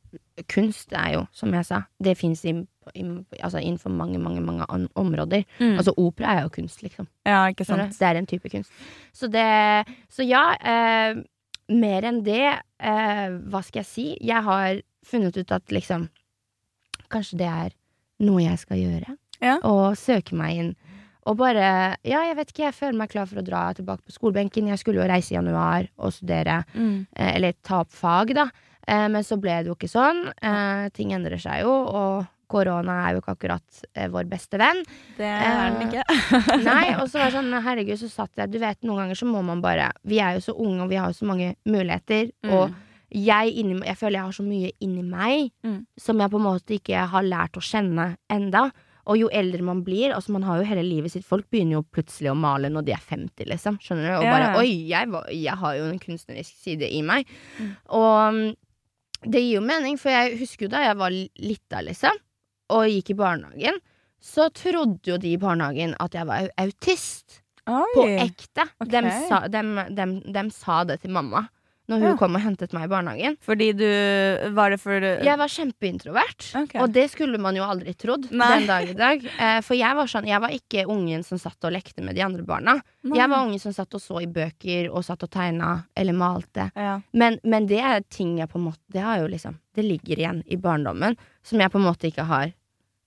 [0.48, 5.42] Kunst er jo, som jeg sa, det fins altså innenfor mange, mange, mange områder.
[5.58, 5.78] Mm.
[5.80, 7.08] Altså opera er jo kunst, liksom.
[7.26, 7.96] ja, ikke sant.
[7.98, 8.70] Det er en type kunst.
[9.16, 11.22] Så det Så ja, eh,
[11.68, 14.06] mer enn det, eh, hva skal jeg si?
[14.20, 16.08] Jeg har funnet ut at liksom
[17.10, 17.70] Kanskje det er
[18.26, 19.16] noe jeg skal gjøre.
[19.42, 19.58] Ja.
[19.62, 20.72] Og søke meg inn.
[21.26, 24.14] Og bare Ja, jeg vet ikke, jeg føler meg klar for å dra tilbake på
[24.14, 24.66] skolebenken.
[24.68, 27.06] Jeg skulle jo reise i januar og studere, Mm.
[27.14, 28.50] eh, eller ta opp fag, da.
[28.88, 30.32] Eh, men så ble det jo ikke sånn.
[30.42, 32.26] Eh, ting endrer seg jo, og
[32.56, 34.80] korona er jo ikke akkurat eh, vår beste venn.
[35.20, 36.06] Det er den ikke.
[36.70, 39.28] Nei, og så var det sånn, herregud, så satt jeg Du vet, noen ganger så
[39.28, 42.32] må man bare Vi er jo så unge, og vi har jo så mange muligheter.
[42.46, 42.56] Mm.
[42.56, 42.82] Og
[43.16, 45.78] jeg, inni, jeg føler jeg har så mye inni meg Mm.
[46.00, 48.64] som jeg på en måte ikke har lært å kjenne enda.
[49.06, 51.84] Og jo eldre man blir Altså man har jo hele livet sitt Folk begynner jo
[51.94, 53.76] plutselig å male når de er 50, liksom.
[53.78, 54.14] Skjønner du?
[54.18, 54.58] Og bare yeah.
[54.58, 55.12] Oi, jeg,
[55.44, 57.30] jeg har jo en kunstnerisk side i meg.
[57.60, 57.68] Mm.
[58.00, 58.48] Og mm,
[59.30, 62.18] det gir jo mening, for jeg husker jo da jeg var lita, liksom,
[62.70, 63.78] og gikk i barnehagen,
[64.22, 67.42] så trodde jo de i barnehagen at jeg var autist.
[67.66, 67.94] autist.
[67.94, 68.64] På ekte.
[68.82, 69.02] Okay.
[69.02, 69.62] De, sa, de,
[69.94, 71.46] de, de, sa det til mamma
[71.86, 72.16] når hun Ja.
[72.18, 73.36] kom og hentet meg i barnehagen.
[73.46, 73.86] Fordi du
[74.54, 76.80] Var det for Jeg var kjempeintrovert, Okay.
[76.82, 78.48] og det skulle man jo aldri trodd Nei.
[78.58, 79.22] den dag i dag.
[79.38, 82.22] Eh, for jeg var sånn Jeg var ikke ungen som satt og lekte med de
[82.26, 82.80] andre barna.
[83.04, 83.18] Nei.
[83.20, 86.72] Jeg var ungen som satt og så i bøker og satt og tegna eller malte.
[86.74, 87.00] ja.
[87.12, 90.16] Men, men det er ting jeg på en måte Det har jo liksom Det ligger
[90.18, 92.52] igjen i barndommen som jeg på en måte ikke har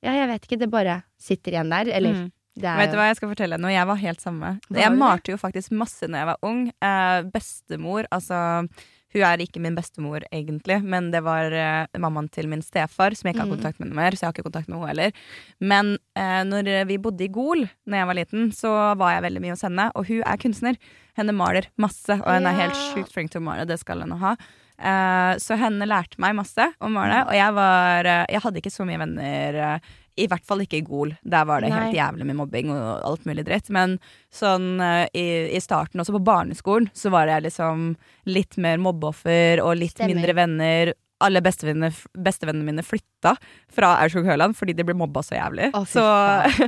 [0.03, 1.89] Ja, jeg vet ikke, det bare sitter igjen der.
[1.91, 2.31] Eller Mm.
[2.59, 3.67] det Vet du hva jeg skal fortelle nå?
[3.71, 4.59] Jeg var helt samme.
[4.71, 6.67] Jeg malte jo faktisk masse når jeg var ung.
[6.81, 8.67] Eh, bestemor, altså
[9.12, 13.25] Hun er ikke min bestemor, egentlig, men det var eh, mammaen til min stefar, som
[13.25, 13.55] jeg ikke har Mhm.
[13.57, 15.12] kontakt med noe mer, så jeg har ikke kontakt med henne heller.
[15.59, 19.41] Men eh, når vi bodde i Gol når jeg var liten, så var jeg veldig
[19.41, 20.77] mye hos henne, og hun er kunstner.
[21.17, 22.93] Henne maler masse, og hun er helt Ja.
[22.93, 24.35] sjukt flink til å male, det skal henne ha.
[24.79, 28.71] Eh, så henne lærte meg masse om male, og jeg var eh, Jeg hadde ikke
[28.71, 29.89] så mye venner, eh,
[30.19, 31.13] i hvert fall ikke i Gol.
[31.23, 33.69] Der var det helt jævlig med mobbing og alt mulig dritt.
[33.71, 33.93] Men
[34.35, 34.81] sånn
[35.15, 35.23] i,
[35.55, 37.93] i starten, også på barneskolen, så var jeg liksom
[38.27, 40.17] litt mer mobbeoffer og litt Stemmer.
[40.17, 40.91] mindre venner.
[41.23, 43.37] Alle bestevennene, bestevennene mine flytta
[43.71, 45.71] fra Aurskog-Høland fordi de ble mobba så jævlig.
[45.71, 46.03] Å, så,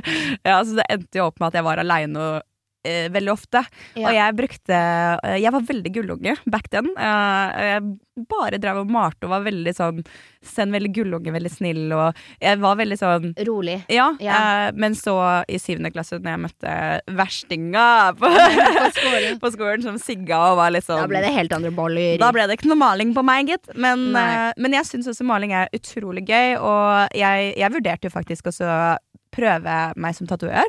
[0.48, 2.30] ja, så det endte jo opp med at jeg var aleine
[2.84, 3.64] eh, veldig ofte.
[3.94, 4.08] Ja.
[4.08, 4.78] Og jeg brukte
[5.24, 6.88] eh, Jeg var veldig gullunge back then.
[6.96, 10.02] Eh, jeg bare drev og malte og var veldig sånn
[10.44, 13.76] Send veldig gullunge, veldig snill, og jeg var veldig sånn rolig.
[13.88, 14.40] ja, Ja.
[14.66, 15.14] eh, men så
[15.48, 16.72] i syvende klasse, når jeg møtte
[17.16, 17.84] verstinga
[18.18, 19.38] på, På skolen.
[19.44, 22.18] på skolen, som sigga og var litt sånn Da ble det helt andre boller.
[22.18, 23.70] da ble det ikke noe maling på meg, gitt.
[23.78, 28.14] Men, eh, men jeg syns også maling er utrolig gøy, og jeg, jeg vurderte jo
[28.18, 28.68] faktisk også
[29.32, 30.68] prøve meg som tatoverer.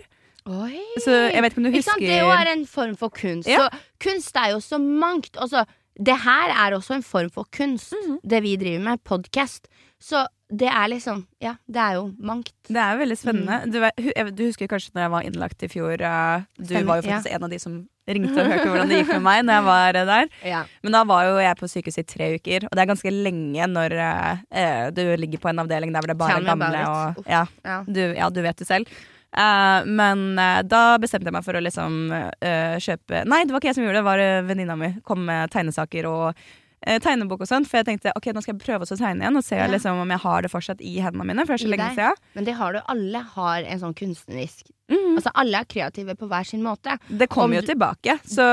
[0.50, 0.80] Oi.
[1.04, 3.48] Så jeg vet ikke om du husker Det jo er en form for kunst.
[3.48, 3.64] Ja.
[3.70, 3.70] Så
[4.04, 5.38] kunst er jo så mangt.
[5.40, 5.64] Altså,
[5.96, 8.20] det her er også en form for kunst, Mhm.
[8.28, 9.04] det vi driver med.
[9.04, 9.68] Podkast.
[10.04, 12.52] Så det er liksom Ja, det er jo mangt.
[12.68, 13.62] Det er jo veldig spennende.
[13.66, 13.72] Mm.
[13.72, 16.02] Du, du husker kanskje når jeg var innlagt i fjor.
[16.02, 18.98] eh, du Stemmer, var jo faktisk en av de som ringte og hørte hvordan det
[19.06, 20.28] gikk med meg når jeg var eh, der.
[20.44, 20.64] Ja.
[20.84, 23.68] Men da var jo jeg på sykehuset i tre uker, og det er ganske lenge
[23.72, 27.24] når eh, eh, du ligger på en avdeling der hvor det er bare gamle og
[27.32, 27.84] ja, Ja.
[27.88, 28.88] du, ja, du vet det selv.
[29.34, 33.64] Eh, men uh, da bestemte jeg meg for å liksom uh, kjøpe Nei, det var
[33.64, 34.92] ikke jeg som gjorde det, det var uh, venninna mi.
[35.08, 36.44] Kom med tegnesaker og
[36.84, 37.70] tegnebok og sånt.
[37.72, 39.70] For jeg tenkte ok, nå skal jeg prøve å tegne igjen og se Ja.
[39.72, 41.46] liksom, om jeg har det fortsatt i hendene mine.
[41.48, 42.18] For det er så lenge siden.
[42.36, 42.80] Men det har du.
[42.92, 45.16] Alle har en sånn kunstnerisk Mm.
[45.16, 46.98] Altså, alle er kreative på hver sin måte.
[47.08, 48.44] Det Om kommer jo tilbake, så,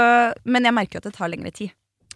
[0.45, 1.73] men jeg merker jo at det tar lengre tid.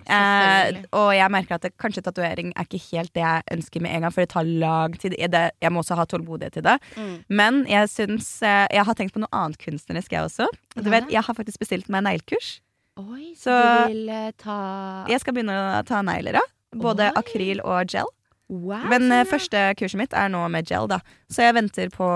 [0.08, 3.94] Eh, og jeg merker at det, kanskje tatovering er ikke helt det jeg ønsker med
[3.94, 5.16] en gang, for det tar lang tid.
[5.30, 6.76] Det, jeg må også ha tålmodighet til det.
[6.96, 7.14] Mm.
[7.28, 10.48] Men jeg syns eh, Jeg har tenkt på noe annet kunstnerisk, jeg også.
[10.76, 12.58] Du vet, jeg har faktisk bestilt meg neglekurs.
[13.00, 14.58] Oi, så, Så- du vil eh, ta
[15.10, 16.44] Jeg skal begynne å ta negler, ja.
[16.74, 17.16] Både Oi.
[17.22, 18.06] akryl og gel.
[18.48, 20.98] Wow, Men eh, første kurset mitt er nå med gel, da.
[21.32, 22.06] Så jeg venter på,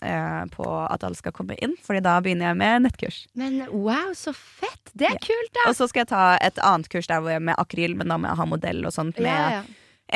[0.00, 3.26] på at alle skal komme inn, Fordi da begynner jeg med nettkurs.
[3.34, 4.92] Men wow, så fett!
[4.94, 5.18] Det er Ja.
[5.26, 5.68] kult, da!
[5.70, 8.16] Og så skal jeg ta et annet kurs der hvor jeg med akryl, men da
[8.16, 9.18] må jeg ha modell og sånt.
[9.18, 9.62] Med, Ja, ja.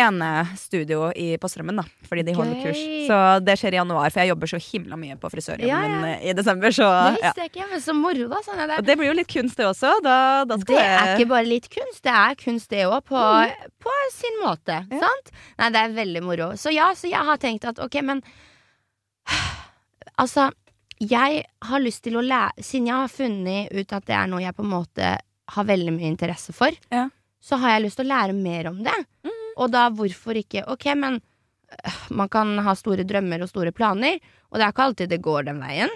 [0.08, 1.82] enestudio i- på Strømmen, da.
[2.08, 2.78] Fordi de holder kurs.
[3.08, 6.30] Så det skjer i januar, for jeg jobber så himla mye på frisørjobben min eh,
[6.30, 6.68] i desember.
[6.72, 7.28] Så Det ja.
[7.28, 8.36] visste jeg ikke, men så moro, da.
[8.46, 8.78] Sånn er det.
[8.78, 9.92] Og det blir jo litt kunst, det også.
[10.02, 13.20] Da, da Det er ikke bare litt kunst, det er kunst det òg, på,
[13.82, 14.80] på sin måte.
[14.88, 15.30] Sant?
[15.58, 16.52] Nei, det er veldig moro.
[16.56, 18.22] Så ja, så jeg har tenkt at ok, men
[20.20, 20.50] Altså,
[21.00, 24.42] jeg har lyst til å lære Siden jeg har funnet ut at det er noe
[24.44, 25.12] jeg på en måte
[25.52, 27.08] har veldig mye interesse for, Ja.
[27.42, 28.94] så har jeg lyst til å lære mer om det.
[29.58, 34.20] Og da hvorfor ikke Ok, men øh, man kan ha store drømmer og store planer,
[34.50, 35.90] og det er ikke alltid det går den veien.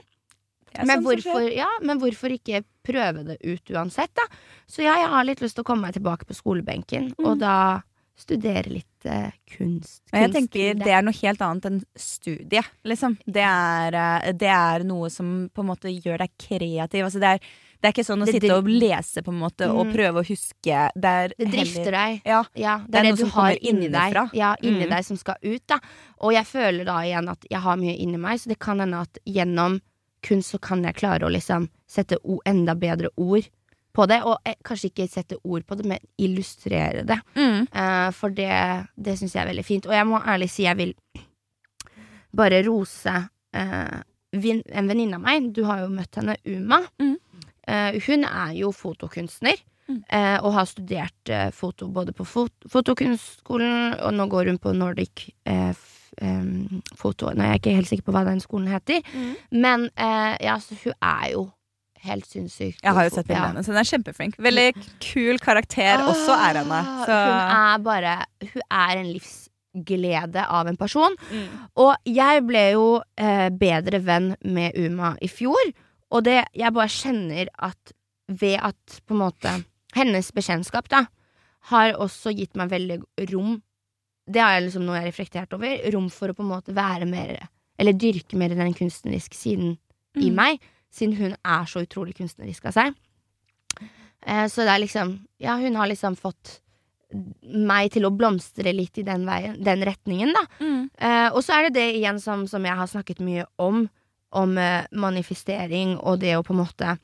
[0.84, 4.26] Men sånn hvorfor, ja, men hvorfor ikke prøve det ut uansett, da?
[4.68, 7.80] Så ja, jeg har litt lyst til å komme meg tilbake på skolebenken, og da
[8.16, 10.02] studere litt eh, kunst.
[10.12, 10.74] Jeg tenker.
[10.80, 12.62] Det er noe helt annet enn studie.
[12.88, 13.18] Liksom.
[13.26, 17.04] Det, er, eh, det er noe som på en måte gjør deg kreativ.
[17.04, 17.38] Altså, det, er,
[17.76, 19.92] det er ikke sånn å sitte og lese på en måte og Mm.
[19.94, 20.78] prøve å huske.
[20.96, 22.22] Det, Det drifter deg.
[22.24, 22.40] Ja.
[22.56, 24.16] Ja, det, er det, du har inni deg.
[24.34, 24.94] Ja, inni Mm.
[24.96, 25.78] deg som skal ut, da.
[26.24, 29.04] Og jeg føler da igjen at jeg har mye inni meg, så det kan hende
[29.04, 29.80] at gjennom
[30.26, 32.16] kunst så kan jeg klare å liksom sette
[32.48, 33.44] enda bedre ord
[33.96, 34.18] på det.
[34.28, 37.16] Og eh, kanskje ikke sette ord på det, men illustrere det.
[37.38, 37.64] Mm.
[37.72, 38.50] Eh, for det,
[38.96, 39.88] det syns jeg er veldig fint.
[39.88, 40.92] Og jeg må ærlig si jeg vil
[42.36, 43.14] bare rose
[43.56, 43.96] eh,
[44.36, 45.48] vin- en venninne av meg.
[45.56, 46.82] Du har jo møtt henne, Uma.
[47.00, 47.16] Mm.
[47.66, 49.62] Eh, hun er jo fotokunstner.
[49.86, 50.00] Mm.
[50.10, 54.72] eh, og har studert eh, foto både på fot fotokunstskolen, og nå går hun på
[54.74, 55.76] Nordic eh,
[56.26, 57.28] em, foto.
[57.30, 59.28] Nå er jeg ikke helt sikker på hva den skolen heter, Mm.
[59.62, 61.44] men eh, ja, så hun er jo
[62.06, 63.66] helt sinnssykt Jeg har jo sett bildene hennes.
[63.70, 64.36] Hun er kjempeflink.
[64.42, 64.66] Veldig
[65.04, 66.80] kul karakter også er henne.
[66.82, 68.14] Ah, Så Hun er bare
[68.52, 71.16] Hun er en livsglede av en person.
[71.30, 71.46] Mm.
[71.82, 72.86] Og jeg ble jo
[73.20, 75.72] eh, bedre venn med Uma i fjor,
[76.10, 77.92] og det Jeg bare kjenner at
[78.28, 79.52] ved at på en måte
[79.94, 81.04] hennes bekjentskap, da,
[81.70, 82.96] har også gitt meg veldig
[83.32, 83.60] rom
[84.26, 85.76] Det har jeg liksom noe jeg har reflektert over.
[85.94, 87.36] Rom for å på en måte være mer
[87.78, 89.76] Eller dyrke mer den kunstneriske siden
[90.16, 90.34] i Mm.
[90.34, 90.60] meg,
[90.96, 92.94] siden hun er så utrolig kunstnerisk av seg.
[94.26, 96.60] Eh, så det er liksom Ja, hun har liksom fått
[97.46, 100.42] meg til å blomstre litt i den veien, den retningen, da.
[100.58, 100.88] Mm.
[100.98, 103.84] Eh, og så er det det igjen som, som jeg har snakket mye om,
[104.34, 106.96] om eh, manifestering og det å på en måte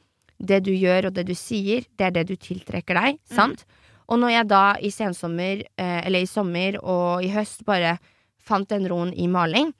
[0.42, 3.62] Det du gjør og det du sier, det er det du tiltrekker deg, sant?
[4.10, 7.94] Og når jeg da i sensommer, eh, eller i sommer og i høst bare
[8.42, 9.70] fant den roen i maling,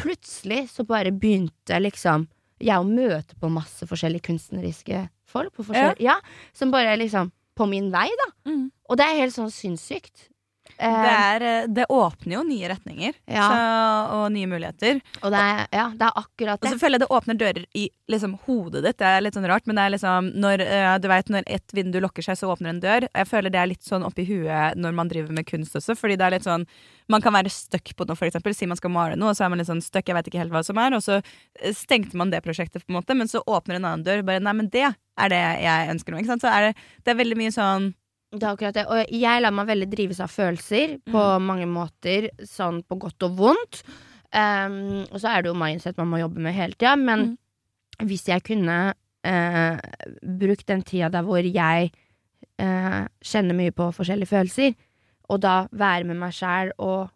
[0.00, 2.24] plutselig så bare begynte liksom
[2.62, 5.92] jeg møter på masse forskjellige kunstneriske folk, på ja.
[6.00, 6.16] ja.
[6.56, 8.24] som bare liksom På min vei, da.
[8.50, 8.64] Mm.
[8.84, 10.26] Og det er helt sånn sinnssykt.
[10.78, 13.48] Eh, Det, er, eh, det åpner jo nye retninger Ja.
[13.48, 13.60] så,
[14.16, 15.00] og nye muligheter.
[15.22, 16.72] og det er, ja, det er akkurat Og det.
[16.74, 18.98] så føler jeg det åpner dører i liksom, hodet ditt.
[18.98, 21.72] Det er litt sånn rart, men det er liksom når, eh, du vet, når et
[21.72, 23.08] vindu lukker seg, så åpner en dør.
[23.14, 25.96] Jeg føler det er litt sånn oppi huet når man driver med kunst også.
[25.96, 26.66] Fordi det er litt sånn
[27.08, 28.52] Man kan være stuck på noe, eksempel.
[28.52, 30.40] Si man skal male noe, og så er man litt sånn stuck, jeg vet ikke
[30.42, 30.92] helt hva som er.
[30.92, 31.22] Og så
[31.62, 34.24] eh, stengte man det prosjektet, på en måte, men så åpner en annen dør.
[34.26, 34.82] Bare nei, men det
[35.16, 36.18] er det jeg ønsker nå.
[36.18, 36.42] Ikke sant?
[36.42, 37.94] Så er det, det er veldig mye sånn
[38.32, 38.86] Det er akkurat det.
[38.90, 41.42] Og jeg lar meg veldig drives av følelser på Mm.
[41.46, 43.82] mange måter, sånn på godt og vondt.
[44.34, 47.38] Um, og så er det jo mindset man må jobbe med hele tida, men
[48.00, 48.08] Mm.
[48.08, 49.78] hvis jeg kunne uh,
[50.22, 51.90] brukt den tida der hvor jeg
[52.60, 54.74] uh, kjenner mye på forskjellige følelser,
[55.30, 57.10] og da være med meg sjæl og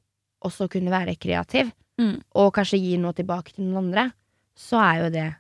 [0.45, 2.23] også kunne være kreativ, Mm.
[2.35, 4.13] og kanskje gi noe tilbake til noen andre,
[4.57, 5.35] så er jo det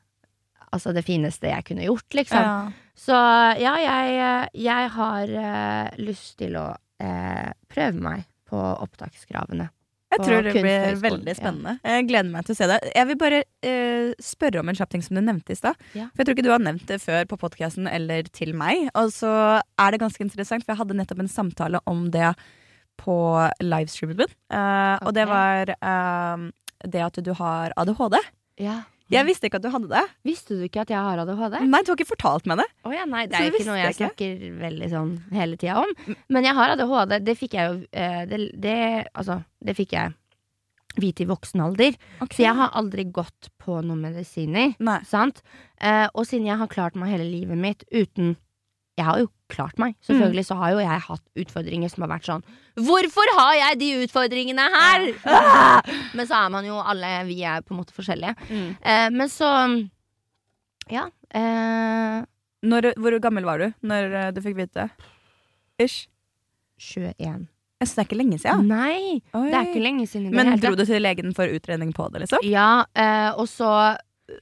[0.72, 2.38] altså det fineste jeg kunne gjort, liksom.
[2.38, 2.72] ja.
[3.00, 3.16] Så
[3.60, 9.70] ja, jeg, jeg har uh, lyst til å uh, prøve meg på opptakskravene.
[10.10, 11.38] Jeg tror det blir veldig veldig ja.
[11.38, 11.72] spennende.
[11.86, 12.78] Jeg gleder meg til å se det.
[12.96, 15.78] Jeg vil bare uh, spørre om en kjapp ting som du nevnte i stad.
[15.94, 16.08] Ja.
[16.10, 18.88] For jeg tror ikke du har nevnt det før på podkasten eller til meg.
[18.98, 22.32] Og så er det ganske interessant, for jeg hadde nettopp en samtale om det
[23.00, 23.16] på
[23.64, 24.34] livestreamen min.
[24.52, 26.50] Eh, Og det var uh,
[26.84, 28.18] det at du har ADHD.
[28.60, 28.82] Ja.
[29.10, 30.04] Jeg visste ikke at du hadde det.
[30.26, 31.56] Visste du ikke at jeg har ADHD?
[31.66, 32.66] Nei, du har ikke fortalt meg det.
[32.86, 34.06] Oh, ja, nei, det er jo ikke noe jeg ikke.
[34.06, 35.94] snakker veldig sånn hele tida om.
[36.30, 37.16] Men jeg har ADHD.
[37.26, 38.76] Det fikk jeg jo eh, det, det,
[39.18, 40.14] altså, det fikk jeg
[41.00, 41.98] vite i voksen alder.
[42.30, 44.76] Så jeg har aldri gått på noen medisiner.
[44.78, 48.36] Eh, og siden jeg har klart meg hele livet mitt uten
[48.98, 49.94] Jeg har jo klart meg.
[50.06, 52.44] Selvfølgelig så har jo jeg hatt utfordringer som har vært sånn
[52.80, 55.06] Hvorfor har jeg de utfordringene her?!
[55.28, 55.80] Ah!
[56.16, 58.34] Men så er man jo alle Vi er på en måte forskjellige.
[58.50, 58.68] Mm.
[58.80, 59.50] Eh, men så
[60.90, 61.08] Ja.
[61.34, 62.20] Eh,
[62.66, 65.08] Når, hvor gammel var du når eh, du fikk vite det?
[65.80, 66.08] Ish.
[66.80, 67.46] 21.
[67.80, 68.66] Så det er ikke lenge siden.
[68.68, 69.20] Nei!
[69.32, 70.32] Det er ikke lenge siden.
[70.36, 72.44] Men dro du til legen for utredning på det, liksom?
[72.44, 73.96] Ja, eh, og så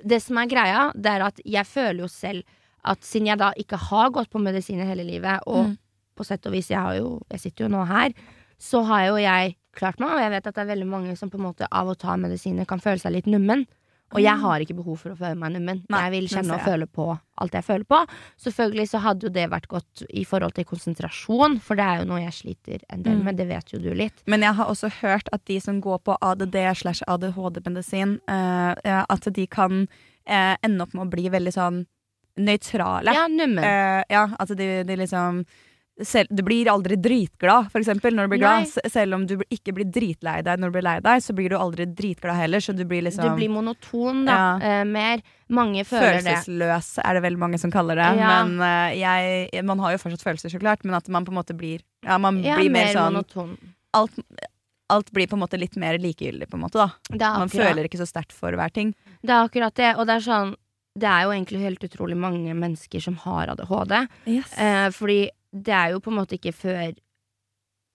[0.04, 2.42] Det som er greia, det er at jeg føler jo selv
[2.84, 5.78] at siden jeg da ikke har gått på medisiner hele livet, og Mm.
[6.16, 8.12] på sett og vis jeg har jo Jeg sitter jo nå her,
[8.58, 11.30] så har jo jeg klart meg, og jeg vet at det er veldig mange som
[11.30, 13.66] på en måte av og ta medisiner kan føle seg litt nummen.
[14.14, 15.84] Og jeg har ikke behov for å føle meg nummen.
[15.90, 18.06] Nei, jeg vil kjenne og føle på alt jeg føler på.
[18.40, 22.06] Selvfølgelig så hadde jo det vært godt i forhold til konsentrasjon, for det er jo
[22.06, 23.24] noe jeg sliter en del Mm.
[23.24, 23.36] med.
[23.36, 24.22] Det vet jo du litt.
[24.26, 28.74] Men jeg har også hørt at de som går på ADD slash ADHD-medisin, uh,
[29.10, 29.86] at de kan
[30.26, 31.86] uh, ende opp med å bli veldig sånn
[32.38, 33.14] nøytrale.
[33.14, 33.64] Ja, nummen.
[33.64, 35.44] Uh, ja, altså de, de liksom
[35.98, 38.68] selv, Du blir aldri dritglad, for eksempel, når du blir glad.
[38.92, 41.56] Selv om du ikke blir dritlei deg når du blir lei deg, så blir du
[41.58, 42.62] aldri dritglad heller.
[42.62, 44.36] Så du blir liksom du blir monoton, da.
[44.62, 44.82] Ja.
[44.82, 45.24] Uh, mer.
[45.48, 46.22] Mange føler det.
[46.28, 48.12] Følelsesløs er det veldig mange som kaller det.
[48.20, 48.36] Ja.
[48.44, 50.86] Men uh, jeg, man har jo fortsatt følelser, så klart.
[50.86, 53.56] Men at man på en måte blir Ja, man Ja, blir mer mer sånn monoton.
[53.98, 54.22] alt,
[54.94, 56.86] alt blir på en måte litt mer likegyldig, på en måte.
[57.10, 58.94] da Man føler ikke så sterkt for hver ting.
[59.20, 59.96] Det er akkurat det.
[59.98, 60.54] Og det er sånn
[60.98, 63.94] Det er jo egentlig helt utrolig mange mennesker som har ADHD.
[64.58, 65.18] Eh, fordi
[65.52, 66.94] det er jo på en måte ikke før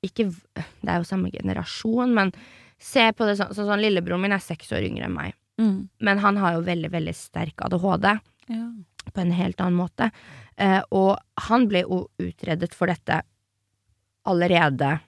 [0.03, 2.33] Ikke Det er jo samme generasjon, men
[2.79, 5.35] se på det sånn så, sånn Lillebroren min er seks år yngre enn meg.
[5.61, 5.77] Mm.
[6.03, 8.09] Men han har jo veldig, veldig sterk ADHD
[8.51, 8.65] Ja.
[9.13, 10.09] på en helt annen måte.
[10.57, 13.21] Eh, og han ble jo utredet for dette
[14.27, 14.99] allerede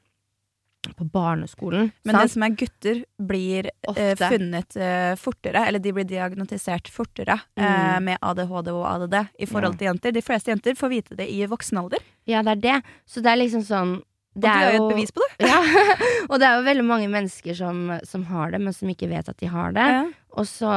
[0.94, 1.92] på barneskolen.
[2.04, 7.40] Men det som er gutter, blir eh, funnet eh, fortere, eller de blir diagnostisert fortere
[7.58, 8.04] eh, Mm.
[8.04, 9.78] med ADHD og ADD i forhold Ja.
[9.78, 10.12] til jenter.
[10.12, 12.00] De fleste jenter får vite det i voksen alder.
[12.28, 12.84] Ja, det er det.
[13.06, 13.96] Så det er liksom sånn
[14.36, 15.48] Og det du er jo et bevis på det.
[15.48, 15.62] Ja,
[16.30, 19.30] og det er jo veldig mange mennesker som, som har det, men som ikke vet
[19.30, 19.86] at de har det.
[19.88, 20.04] Ja.
[20.36, 20.68] Og så,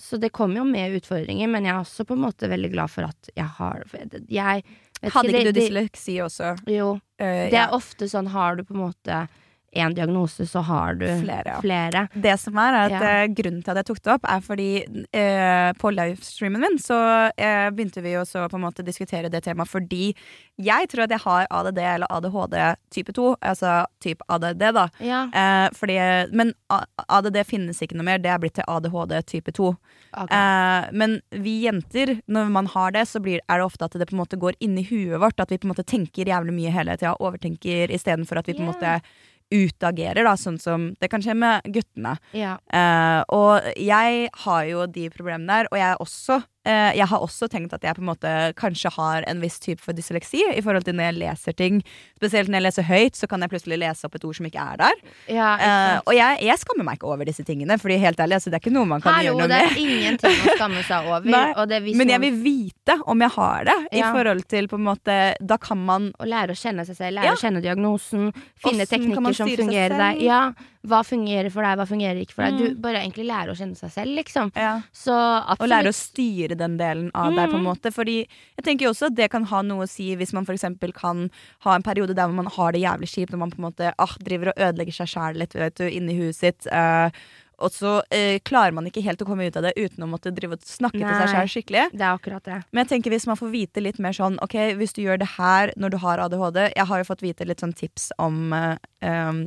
[0.00, 2.88] så det kommer jo med utfordringer, men jeg er også på en måte veldig glad
[2.90, 4.22] for at jeg har det.
[4.32, 4.64] Jeg,
[5.12, 6.54] Hadde ikke det- du dysleksi også?
[6.66, 6.94] Jo.
[7.20, 7.66] Uh, Det ja.
[7.66, 9.18] er ofte sånn, har du på en måte
[9.74, 11.60] én diagnose, så har du Flere, ja.
[11.62, 12.04] flere.
[12.14, 13.10] Det som er, er at Ja.
[13.24, 14.68] eh, Grunnen til at jeg tok det opp, er fordi
[15.12, 16.98] eh, på livestreamen min så
[17.36, 20.14] eh, begynte vi også på en måte diskutere det temaet fordi
[20.62, 22.54] jeg tror at jeg har ADD eller ADHD
[22.94, 24.88] type 2, altså type ADD, da.
[25.02, 25.24] Ja.
[25.34, 25.96] Eh, fordi,
[26.32, 26.52] men
[27.08, 29.72] ADD finnes ikke noe mer, det er blitt til ADHD type 2.
[30.14, 30.30] Okay.
[30.38, 34.06] Eh, men vi jenter, når man har det, så blir, er det ofte at det
[34.10, 35.40] på en måte går inn i huet vårt.
[35.42, 38.62] At vi på en måte tenker jævlig mye hele tida, overtenker istedenfor at vi på
[38.62, 38.74] en yeah.
[38.74, 38.94] måte
[39.54, 42.16] utagerer, da, sånn som det kan skje med guttene.
[42.36, 42.56] ja.
[42.74, 47.48] Uh, og jeg har jo de problemene der, og jeg, er også, jeg har også
[47.52, 50.84] tenkt at jeg på en måte kanskje har en viss type for dysleksi i forhold
[50.86, 51.82] til når jeg leser ting.
[52.16, 54.64] Spesielt når jeg leser høyt, så kan jeg plutselig lese opp et ord som ikke
[54.72, 55.02] er der.
[55.28, 58.50] ja Eh, og jeg, jeg skammer meg ikke over disse tingene, Fordi helt ærlig, altså,
[58.50, 59.54] det er ikke noe man kan Hallo, gjøre noe med.
[59.54, 59.70] det med.
[59.70, 61.28] er ingenting å skamme seg over.
[61.30, 64.86] Nei, det, Men jeg vil vite om jeg har det, i forhold til på en
[64.88, 67.34] måte Da kan man Å lære å kjenne seg selv, lære Ja.
[67.36, 70.22] å kjenne diagnosen, finne Hvordan teknikker som fungerer selv?
[70.24, 70.42] Ja,
[70.84, 72.54] hva fungerer for deg, hva fungerer ikke for deg.
[72.58, 72.62] Mm.
[72.74, 74.50] Du bare egentlig lærer å kjenne seg selv, liksom.
[74.54, 75.62] ja, Så absolutt.
[75.64, 77.68] Og lære å styre den delen av deg, på en Mm.
[77.70, 77.92] måte.
[77.94, 80.66] Fordi jeg tenker jo også at det kan ha noe å si hvis man f.eks.
[80.94, 81.30] kan
[81.64, 84.16] ha en periode der man har det jævlig kjipt, når man på en måte ah,
[84.20, 86.66] driver og ødelegger seg sjæl litt vet du, inni huet sitt.
[86.70, 87.08] Uh,
[87.64, 90.32] og så eh, klarer man ikke helt å komme ut av det uten å måtte
[90.34, 91.84] drive og snakke til seg sjøl skikkelig.
[91.94, 92.56] Det er akkurat det.
[92.74, 95.28] Men jeg tenker hvis man får vite litt mer sånn Ok, hvis du gjør det
[95.38, 98.74] her når du har ADHD Jeg har jo fått vite litt sånn tips om eh,
[99.06, 99.44] um,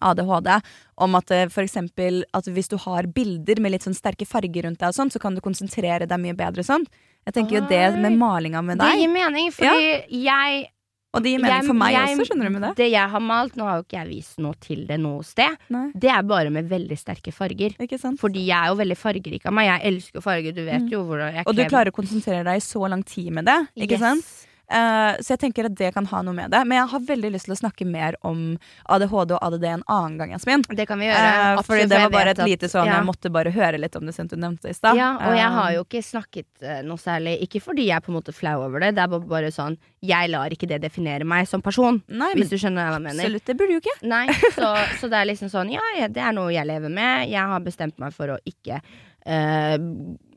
[0.00, 0.62] ADHD.
[0.98, 4.78] Om at eh, eksempel at hvis du har bilder med litt sånn sterke farger rundt
[4.78, 6.62] deg, og sånt, så kan du konsentrere deg mye bedre.
[6.66, 6.84] Sånn.
[7.26, 8.16] Jeg tenker jo det med Oi.
[8.18, 10.68] malinga med Det gir mening, fordi jeg
[11.12, 12.76] og det gir mening jeg- for meg jeg- også, skjønner du med det?
[12.76, 15.56] Det jeg har malt, nå har jo ikke jeg vist noe til det noe sted,
[15.68, 17.74] Nei, det er bare med veldig sterke farger.
[17.80, 18.20] ikke sant?
[18.20, 19.66] Fordi jeg er jo veldig fargerik av meg.
[19.82, 20.88] Jeg elsker farger, du vet Mm.
[20.90, 23.68] jo hvordan jeg Og du klarer å konsentrere deg i så lang tid med det,
[23.76, 24.00] ikke Yes.
[24.00, 24.46] sant?
[24.70, 26.60] Eh, så jeg tenker at det kan ha noe med det.
[26.70, 28.56] Men jeg har veldig lyst til å snakke mer om
[28.86, 30.62] ADHD og ADD en annen gang, Jasmin.
[30.68, 31.24] Det kan vi gjøre.
[31.26, 32.98] Uh, Absolutt, fordi for det var bare et lite sånn ja.
[33.00, 34.96] Jeg måtte bare høre litt om det siden du nevnte det i stad.
[35.00, 38.04] Ja, og jeg Eh, har jo ikke snakket eh, noe særlig Ikke fordi jeg er
[38.04, 39.74] på en måte flau over det, det er bare, sånn
[40.06, 43.24] Jeg lar ikke det definere meg som person, Nei, hvis du skjønner hva jeg mener.
[43.24, 43.96] absolutt, det burde du ikke.
[44.06, 44.24] Nei,
[44.58, 47.26] så, så det er liksom sånn Ja, ja, det er noe jeg lever med.
[47.32, 48.78] Jeg har bestemt meg for å ikke
[49.26, 49.76] uh,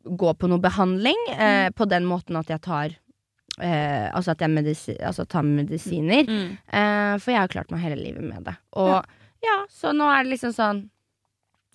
[0.04, 1.74] gå på noe behandling uh, Mm.
[1.78, 2.96] på den måten at jeg tar
[3.60, 6.30] eh, altså at jeg medisi altså tar medisiner.
[6.30, 8.56] Eh, for jeg har klart meg hele livet med det.
[8.82, 8.96] Og
[9.44, 9.58] ja.
[9.70, 10.84] så nå er det liksom sånn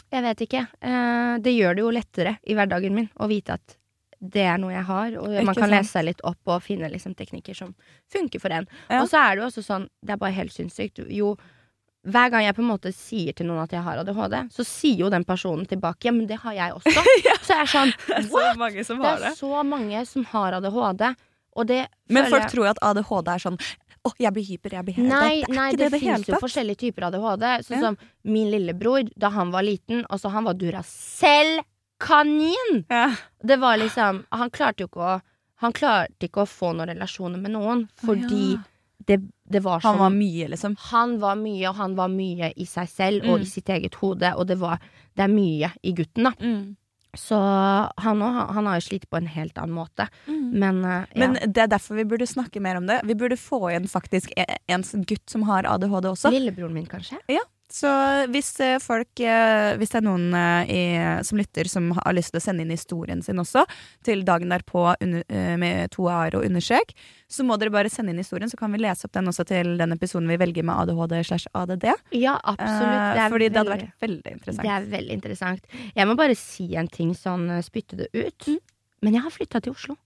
[0.09, 0.63] Jeg vet ikke.
[0.81, 3.77] Eh, det gjør det jo lettere i hverdagen min å vite at
[4.19, 7.13] det er noe jeg har, og man kan lese seg litt opp og finne liksom
[7.15, 7.75] teknikker som
[8.11, 8.67] funker for en.
[8.89, 9.03] Ja.
[9.03, 11.05] Og så er det jo også sånn, det er bare helt sinnssykt.
[11.15, 11.37] Jo,
[12.09, 15.05] hver gang jeg på en måte sier til noen at jeg har ADHD, så sier
[15.05, 17.05] jo den personen tilbake ja, men det har jeg også.
[17.49, 19.33] Så jeg er sånn Det er så mange som Det har er det.
[19.39, 21.15] så mange som har ADHD, det
[21.57, 23.59] Men folk jeg- tror jo at ADHD er sånn
[24.07, 26.35] Å, jeg blir hyper, jeg blir helt Nei, Det er nei, det, det fins jo
[26.39, 27.43] forskjellige typer ADHD.
[27.67, 27.81] Sånn Ja.
[27.81, 32.85] som min lillebror, da han var liten, altså han var Duracell-kanin!
[32.89, 33.11] Ja.
[33.45, 35.21] Det var liksom Han klarte jo ikke å
[35.61, 38.59] Han klarte ikke å få noen relasjoner med noen fordi ja.
[39.09, 39.19] det,
[39.51, 40.77] det var Han var mye, liksom.
[40.93, 43.43] han var mye, og han var mye i seg selv og Mm.
[43.43, 44.79] i sitt eget hode, og det var
[45.17, 46.33] Det er mye i gutten, da.
[47.19, 50.07] Så han òg, han har jo slitt på en helt annen måte.
[50.29, 51.19] Men, uh, ja.
[51.25, 53.01] Men det er derfor vi burde snakke mer om det.
[53.09, 56.33] Vi burde få igjen faktisk e- en gutt som har ADHD også.
[56.33, 57.21] Lillebroren min, kanskje?
[57.69, 57.89] Så
[58.33, 60.83] hvis eh, folk eh, Hvis det er noen eh, i,
[61.27, 63.67] som lytter som har lyst til å sende inn historien sin også,
[64.07, 65.25] til dagen derpå under,
[65.61, 66.95] med to a-er og undersøk,
[67.29, 69.75] så må dere bare sende inn historien, så kan vi lese opp den også til
[69.81, 71.91] den episoden vi velger med ADHD slash ADD.
[72.17, 73.21] Ja, absolutt.
[73.21, 74.65] Eh, fordi det hadde vært veldig interessant.
[74.65, 75.79] Det er veldig interessant.
[76.01, 78.51] Jeg må bare si en ting sånn, spytte det ut.
[79.05, 79.99] Men jeg har flytta til Oslo.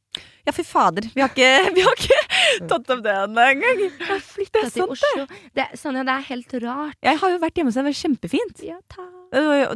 [0.44, 1.06] Ja, fy fader.
[1.14, 2.21] Vi har ikke, vi har ikke
[2.72, 3.82] tatt opp det ennå engang.
[3.82, 5.26] Jeg flytta til Oslo.
[5.54, 6.96] Det, er- det er helt rart.
[7.02, 8.64] Jeg har jo vært hjemme hos deg, det var kjempefint.
[8.68, 8.78] Ja,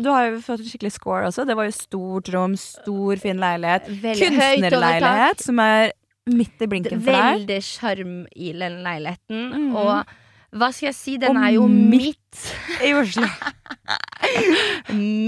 [0.03, 1.47] Du har jo fått en skikkelig score også.
[1.49, 3.89] Det var jo stort rom, stor, fin leilighet.
[4.03, 4.29] Veldig.
[4.29, 5.91] Kunstnerleilighet som er
[6.27, 7.41] midt i blinken for deg.
[7.41, 9.45] Veldig sjarm i den leiligheten.
[9.55, 9.75] Mm.
[9.79, 10.17] Og
[10.57, 13.27] hva skal jeg si, den Og er jo midt midt I Oslo.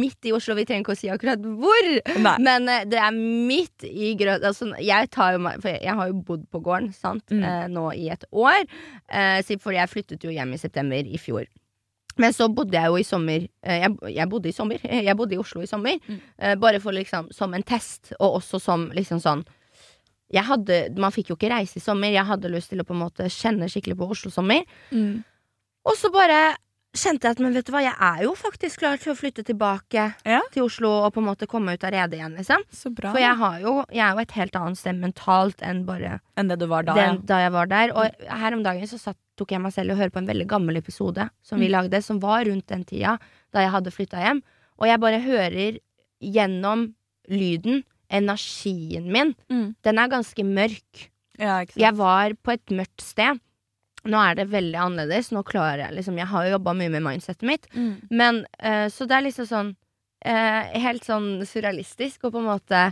[0.03, 0.57] Midt i Oslo.
[0.59, 1.91] Vi trenger ikke å si akkurat hvor.
[2.19, 2.35] Nei.
[2.45, 4.45] Men uh, det er midt i grøt...
[4.47, 7.25] Altså, jeg, jo, jeg har jo bodd på gården sant?
[7.31, 7.45] Mm.
[7.45, 8.65] Uh, nå i et år.
[9.13, 11.49] uh, fordi jeg flyttet jo hjem i september i fjor.
[12.19, 15.39] Men så bodde jeg jo i sommer jeg, jeg bodde i sommer Jeg bodde i
[15.39, 16.01] Oslo i sommer.
[16.09, 16.19] Mm.
[16.59, 19.45] bare for liksom som en test, og også som liksom sånn
[20.35, 22.13] jeg hadde, Man fikk jo ikke reise i sommer.
[22.13, 24.67] Jeg hadde lyst til å på en måte kjenne skikkelig på Oslo-sommer.
[24.93, 25.23] Mm.
[25.89, 26.59] Og så bare
[26.97, 29.45] kjente jeg at men vet du hva, jeg er jo faktisk klar til å flytte
[29.45, 30.41] tilbake Ja.
[30.53, 32.65] til Oslo og på en måte komme ut av redet igjen, liksom.
[33.13, 36.49] For jeg, har jo, jeg er jo et helt annet sted mentalt enn bare Enn
[36.49, 37.93] det du var da, den, da jeg var der.
[37.95, 38.11] Og
[38.41, 40.77] her om dagen så satt, tok jeg meg selv og hørte på en veldig gammel
[40.81, 41.73] episode som vi Mm.
[41.77, 43.19] lagde, som var rundt den tida
[43.53, 44.43] da jeg hadde flytta hjem.
[44.81, 45.79] Og jeg bare hører
[46.23, 46.95] gjennom
[47.29, 49.35] lyden energien min.
[49.51, 49.75] Mm.
[49.85, 51.09] Den er ganske mørk.
[51.39, 51.65] ja.
[51.77, 53.39] Jeg var på et mørkt sted.
[54.09, 55.31] Nå er det veldig annerledes.
[55.37, 57.69] Nå klarer Jeg liksom Jeg har jo jobba mye med mindsetet mitt.
[57.75, 57.93] Mm.
[58.11, 59.71] Men uh, Så det er liksom sånn
[60.27, 62.83] uh, Helt sånn surrealistisk og på en måte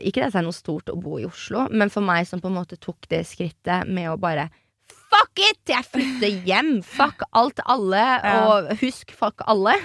[0.00, 2.48] Ikke at det er noe stort å bo i Oslo, men for meg som på
[2.48, 4.48] en måte tok det skrittet med å bare
[5.14, 5.60] Fuck it!
[5.70, 6.70] Jeg flytter hjem!
[6.82, 8.32] Fuck alt, alle, Ja.
[8.50, 9.76] og husk fuck alle.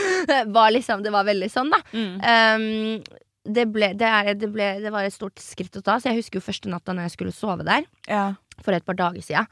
[0.56, 1.80] var liksom, det var veldig sånn, da.
[1.90, 2.12] Mm.
[2.22, 3.18] Um,
[3.56, 6.20] det, ble, det, er, det, ble, det var et stort skritt å ta, så jeg
[6.20, 8.28] husker jo første natta når jeg skulle sove der Ja.
[8.62, 9.50] for et par dager siden.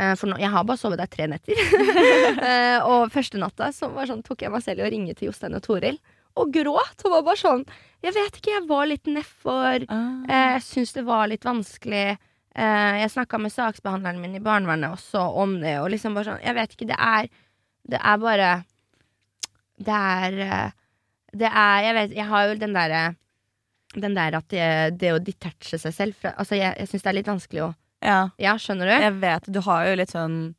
[0.00, 1.58] Eh, for nå, jeg har bare sovet der tre netter.
[2.42, 5.28] Eh, og første natta så var sånn, tok jeg meg selv i å ringe til
[5.28, 5.98] Jostein og Toril.
[6.40, 7.04] Og gråt.
[7.04, 7.64] Og var bare sånn
[8.02, 9.84] Jeg vet ikke, jeg var litt nedfor.
[9.92, 10.22] Ah.
[10.26, 12.18] Eh, jeg syns det var litt vanskelig.
[12.52, 16.52] Jeg snakka med saksbehandleren min i barnevernet også om det, og liksom bare sånn Jeg
[16.58, 17.30] vet ikke, det er
[17.88, 18.50] Det er bare
[19.80, 20.36] Det er
[21.32, 23.00] Det er Jeg vet Jeg har jo den derre
[23.96, 24.66] den der at det,
[25.00, 27.72] det å detache seg selv fra Altså, jeg, jeg syns det er litt vanskelig å
[28.02, 28.28] ja.
[28.38, 28.96] Ja, skjønner du?
[29.02, 30.54] Jeg vet, du har jo litt sånn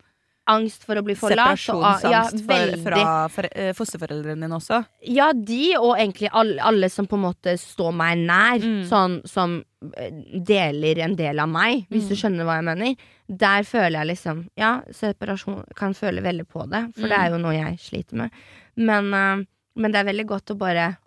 [0.46, 1.56] Angst for å bli forlatt.
[1.56, 4.82] separasjonsangst ja, for, fra for, eh, fosterforeldrene dine også.
[5.08, 8.60] Ja, de, og egentlig alle, alle som på en måte står meg nær.
[8.60, 8.82] Mm.
[8.90, 9.54] Sånn som
[9.96, 10.12] eh,
[10.44, 12.20] deler en del av meg, hvis du Mm.
[12.20, 12.96] skjønner hva jeg mener.
[13.30, 17.24] Der føler jeg liksom Ja, separasjon kan føle veldig på det, for det Mm.
[17.24, 18.32] er jo noe jeg sliter med.
[18.76, 19.46] Men, eh,
[19.78, 20.98] men det er veldig godt å bare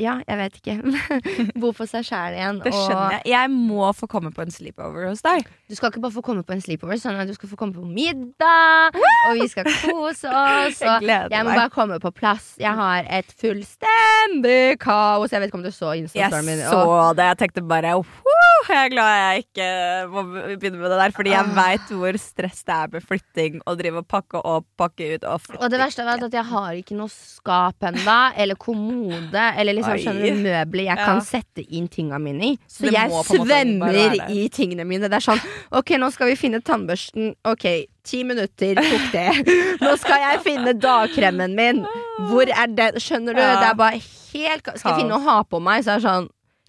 [0.00, 0.74] Ja, jeg vet ikke.
[1.60, 2.60] Bo for seg sjæl igjen.
[2.64, 3.26] Det skjønner jeg.
[3.34, 5.44] Jeg må få komme på en sleepover hos deg.
[5.70, 7.76] Du skal ikke bare få komme på en sleepover, sånn at du skal få komme
[7.76, 8.96] på middag,
[9.28, 10.80] og vi skal kose oss.
[10.80, 11.60] Jeg gleder jeg må meg.
[11.64, 12.54] bare komme på plass.
[12.60, 15.30] Jeg har et fullstendig kaos.
[15.32, 16.64] Jeg vet ikke om du så Jeg Insta-storyen min.
[16.64, 17.28] så og- det.
[17.30, 18.36] Jeg tenkte bare «Woo,
[18.70, 19.66] Jeg er glad jeg ikke
[20.12, 20.22] må
[20.60, 23.60] begynne med det der, fordi jeg veit hvor stress det er med flytting.
[23.66, 25.62] Og drive og pakke opp, pakke ut og flytte.
[25.64, 29.89] Og det verste er at jeg har ikke noe skap ennå, eller kommode, eller liksom
[29.96, 30.02] Oi.
[30.04, 31.04] skjønner møbler jeg Ja.
[31.06, 32.58] kan sette inn tinga mine i.
[32.68, 35.08] Så det jeg svømmer i tingene mine.
[35.08, 35.40] Det er sånn
[35.72, 37.34] OK, nå skal vi finne tannbørsten.
[37.44, 37.66] OK,
[38.04, 39.28] ti minutter tok det.
[39.84, 41.84] Nå skal jeg finne dagkremen min.
[42.30, 42.94] Hvor er den?
[43.00, 43.40] Skjønner du?
[43.40, 43.56] Ja.
[43.60, 44.00] Det er bare
[44.32, 46.28] helt Skal jeg finne noe å ha på meg, så er det sånn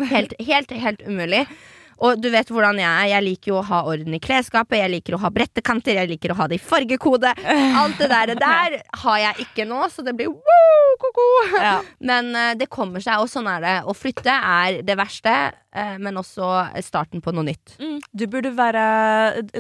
[0.10, 1.46] helt, helt, helt umulig.
[2.02, 3.10] Og du vet hvordan jeg er.
[3.14, 4.80] Jeg liker jo å ha orden i klesskapet.
[4.80, 6.00] Jeg liker å ha brettekanter.
[6.00, 7.34] Jeg liker å ha det i fargekode.
[7.38, 11.28] Alt det der, der har jeg ikke nå, så det blir wow, ko-ko.
[11.62, 11.76] Ja.
[12.02, 13.76] Men uh, det kommer seg, og sånn er det.
[13.86, 15.36] Å flytte er det verste,
[15.78, 16.50] eh, men også
[16.84, 17.76] starten på noe nytt.
[17.82, 18.00] Mm.
[18.18, 18.86] Du burde være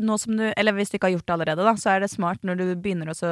[0.01, 2.11] nå som du, Eller hvis du ikke har gjort det allerede, da, så er det
[2.13, 3.31] smart når du begynner å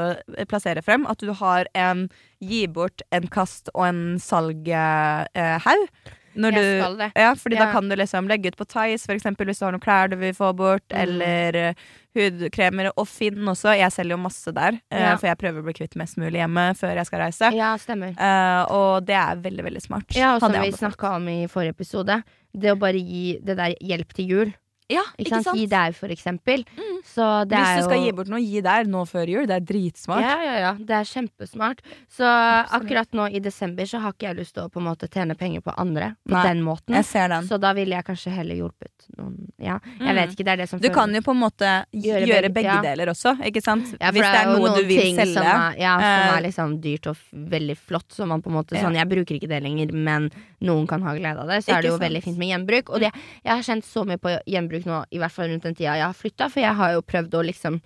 [0.50, 2.08] plassere frem, at du har en
[2.40, 5.90] gi bort, en kast og en salghaug.
[6.36, 7.12] Når Jeg du- skal det.
[7.16, 7.66] Ja, fordi Ja.
[7.66, 10.16] da kan du liksom legge ut på Tice, eksempel, hvis du har noen klær du
[10.16, 11.02] vil få bort, Mm.
[11.02, 11.74] eller eh,
[12.16, 12.92] hudkremer.
[12.98, 13.76] Og Finn også.
[13.78, 15.16] Jeg selger jo masse der, eh, Ja.
[15.18, 17.52] for jeg prøver å bli kvitt mest mulig hjemme før jeg skal reise.
[17.56, 18.14] Ja, stemmer.
[18.20, 20.16] Uh, og det er veldig, veldig smart.
[20.16, 22.24] Ja, og som vi snakka om i forrige episode,
[22.58, 24.54] det å bare gi det der hjelp til jul.
[24.90, 25.56] Ja, Ikke sant?
[25.60, 26.64] Gi der, for eksempel.
[26.76, 26.96] Mm.
[27.06, 29.46] Så det Hvis er du skal jo gi bort noe, gi der nå før jul.
[29.46, 30.22] Det er dritsmart.
[30.26, 30.72] Ja, ja, ja.
[30.74, 31.80] Det er kjempesmart.
[32.10, 35.08] Så akkurat nå i desember så har ikke jeg lyst til å på en måte
[35.12, 36.96] tjene penger på andre på Nei, den måten.
[36.98, 37.46] Jeg ser den.
[37.48, 40.16] Så da ville jeg kanskje heller hjulpet noen Ja, jeg Mm.
[40.16, 40.46] vet ikke.
[40.46, 42.82] Det er det som Du kan jo på en måte Gjøre gjøre, begge- ja.
[42.82, 43.86] deler også, ikke sant?
[44.00, 45.34] Ja, Hvis det er jo noe noen du vil selge.
[45.34, 48.10] Som er, ja, som Eh, er liksom dyrt og veldig flott.
[48.10, 50.32] Så man på en måte sånn Jeg bruker ikke det lenger, men
[50.62, 51.64] noen kan ha glede av det.
[51.66, 52.04] Så er det jo sant.
[52.10, 52.90] veldig fint med gjenbruk.
[52.90, 53.12] Og det,
[53.44, 56.06] jeg har kjent så mye på gjenbruk nå, i hvert fall rundt den tida jeg
[56.06, 57.82] har flytta, for jeg har jo prøvd å liksom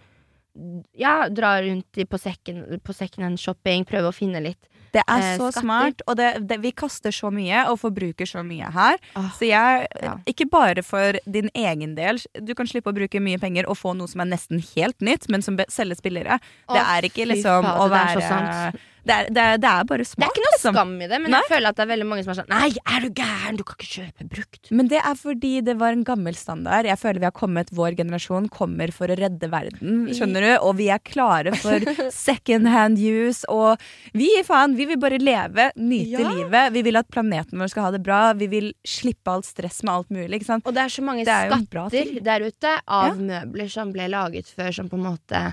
[0.94, 4.60] ja, dra rundt på second- på secondhand-shopping, prøve å finne litt.
[4.94, 5.62] Det er Eh, så skatter.
[5.62, 9.00] smart, og det, det, vi kaster så mye og forbruker så mye her.
[9.16, 10.18] Oh, Så jeg, Ja.
[10.28, 13.96] ikke bare for din egen del, du kan slippe å bruke mye penger og få
[13.98, 16.40] noe som er nesten helt nytt, men som selges billigere.
[16.70, 18.80] Det er ikke liksom å være sant.
[19.04, 20.76] Det er, det, er, det er bare Det er ikke noe liksom.
[20.78, 21.40] skam i det, men Nei.
[21.44, 23.58] jeg føler at det er veldig mange som er sånn Nei, er du gæren?
[23.60, 24.72] Du kan ikke kjøpe brukt.
[24.72, 26.88] Men det er fordi det var en gammel standard.
[26.88, 30.06] Jeg føler vi har kommet, Vår generasjon kommer for å redde verden.
[30.16, 30.52] Skjønner du?
[30.70, 31.84] Og vi er klare for
[32.16, 33.44] second hand use.
[33.52, 33.82] Og
[34.16, 36.32] vi faen, vi vil bare leve, nyte Ja.
[36.38, 36.72] livet.
[36.78, 38.22] Vi vil at planeten vår skal ha det bra.
[38.40, 40.40] Vi vil slippe alt stress med alt mulig.
[40.40, 40.66] Ikke sant?
[40.70, 44.48] Og det er så mange Det er skatter der ute av møbler som ble laget
[44.48, 45.44] før, som på en måte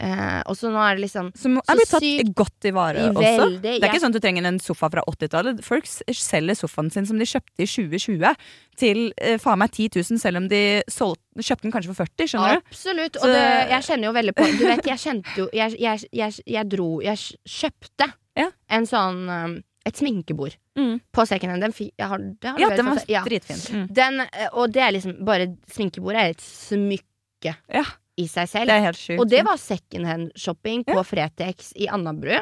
[0.00, 2.96] eh, Og så nå er det liksom Som Så er blitt tatt godt i vare
[3.10, 3.14] også.
[3.22, 5.62] veldig- Det er jeg- ikke sånn at du trenger en sofa fra 80-tallet.
[5.64, 8.36] Folk selger sofaen sin som de kjøpte i 2020
[8.76, 12.26] til eh, faen meg 10 000, selv om de solgte, kjøpte den kanskje for 40.
[12.28, 12.62] Skjønner du?
[12.70, 13.16] Absolutt.
[13.16, 16.40] Og det, jeg kjenner jo veldig på Du vet, jeg kjente jo Jeg, jeg, jeg,
[16.46, 17.16] jeg dro Jeg
[17.46, 18.50] kjøpte Ja.
[18.70, 21.00] en sånn um, Et sminkebord Mm.
[21.12, 21.60] på secondhand.
[21.60, 23.56] Den fi, har, det har Ja, den var dritfin.
[23.60, 23.84] ja.
[23.84, 23.92] Mm.
[23.94, 27.84] Den, eh, og det er liksom bare Sminkebordet er et smykke Ja.
[28.20, 28.70] I seg selv.
[28.70, 29.20] Det er helt sjukt.
[29.22, 32.36] Og det var second hand-shopping på Fretex i Anabru.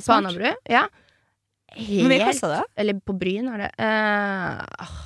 [0.00, 0.86] På Annabru, ja.
[1.72, 2.62] Hvor mye Helt kosta det?
[2.82, 3.70] Eller på Bryn var det.
[3.80, 4.96] uh,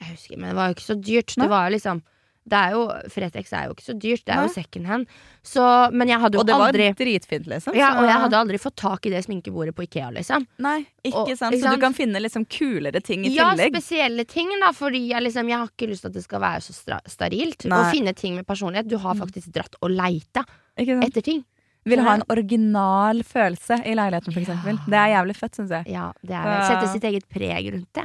[0.00, 1.34] jeg husker, men det var jo ikke så dyrt.
[1.36, 1.44] Nei.
[1.44, 2.00] Det var liksom
[2.46, 4.46] det er jo, Fretex er jo ikke så dyrt, det er Nei.
[4.48, 5.06] jo second hand.
[5.42, 7.74] Så, men jeg hadde jo Og det var dritfint, liksom.
[7.74, 10.46] ja, Og jeg hadde aldri fått tak i det sminkebordet på Ikea, liksom.
[10.58, 11.54] Nei, ikke Og- sant.
[11.54, 11.80] ikke Så sant?
[11.80, 13.72] du kan finne liksom kulere ting i Ja, tillegg.
[13.74, 16.60] spesielle ting, da, fordi jeg liksom Jeg har ikke lyst til at det skal være
[16.60, 17.64] så sterilt.
[17.64, 17.78] Nei.
[17.80, 18.88] Å finne ting med personlighet.
[18.88, 20.44] Du har faktisk dratt og leita
[20.76, 21.44] etter ting.
[21.84, 24.78] Vil ha en original følelse i leiligheten, for eksempel.
[24.88, 25.88] Det er jævlig fett, syns jeg.
[25.92, 26.54] Ja, det er det.
[26.70, 28.04] Sette sitt eget preg rundt det.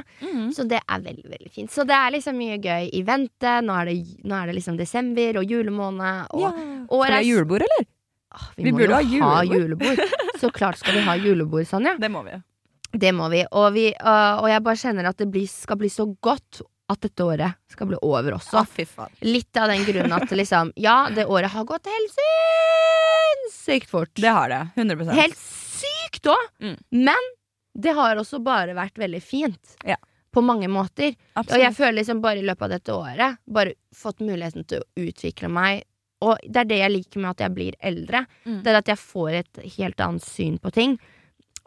[0.56, 1.70] Så det er veldig, veldig fint.
[1.72, 3.54] Så det er liksom mye gøy i vente.
[3.64, 3.96] Nå er det,
[4.28, 6.26] nå er det liksom desember og julemåned.
[6.36, 6.52] Og Ja.
[6.90, 7.86] året Skal vi ha julebord, eller?
[8.34, 9.96] Åh, vi, Vi må jo ha ha julebord.
[9.96, 10.40] julebord.
[10.40, 11.96] Så klart skal vi ha julebord, Sonja.
[11.98, 12.36] Det må vi.
[12.92, 13.44] Det må vi.
[13.52, 16.60] Og, vi, og jeg bare kjenner at det blir, skal bli så godt
[16.90, 18.64] at dette året skal bli over også.
[18.98, 19.08] Ah.
[19.22, 24.10] Litt av den grunnen at liksom Ja, det året har gått helt sinnssykt fort.
[24.14, 24.62] Det har det.
[24.76, 26.48] 100 Helt sykt òg!
[26.62, 26.76] Mm.
[27.06, 27.30] Men
[27.78, 29.76] det har også bare vært veldig fint.
[29.86, 29.96] Ja.
[30.34, 31.14] På mange måter.
[31.38, 35.06] Og jeg føler liksom bare i løpet av dette året Bare fått muligheten til å
[35.08, 35.84] utvikle meg.
[36.22, 38.24] Og det er det jeg liker med at jeg blir eldre.
[38.44, 38.60] Mm.
[38.62, 40.98] Det er at jeg får et helt annet syn på ting.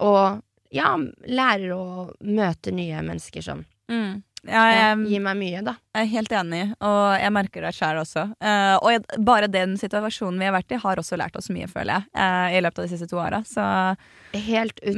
[0.04, 0.42] Og
[0.74, 0.94] ja,
[1.30, 1.86] lærer å
[2.20, 4.24] møte nye mennesker som Mm.
[4.44, 5.74] Ja, ja, jeg, gir meg mye, da.
[5.96, 8.26] jeg er helt enig, og jeg merker det sjøl også.
[8.44, 11.70] Uh, og jeg, bare den situasjonen vi har vært i, har også lært oss mye,
[11.72, 13.40] føler jeg, Uh, i løpet av de siste to åra.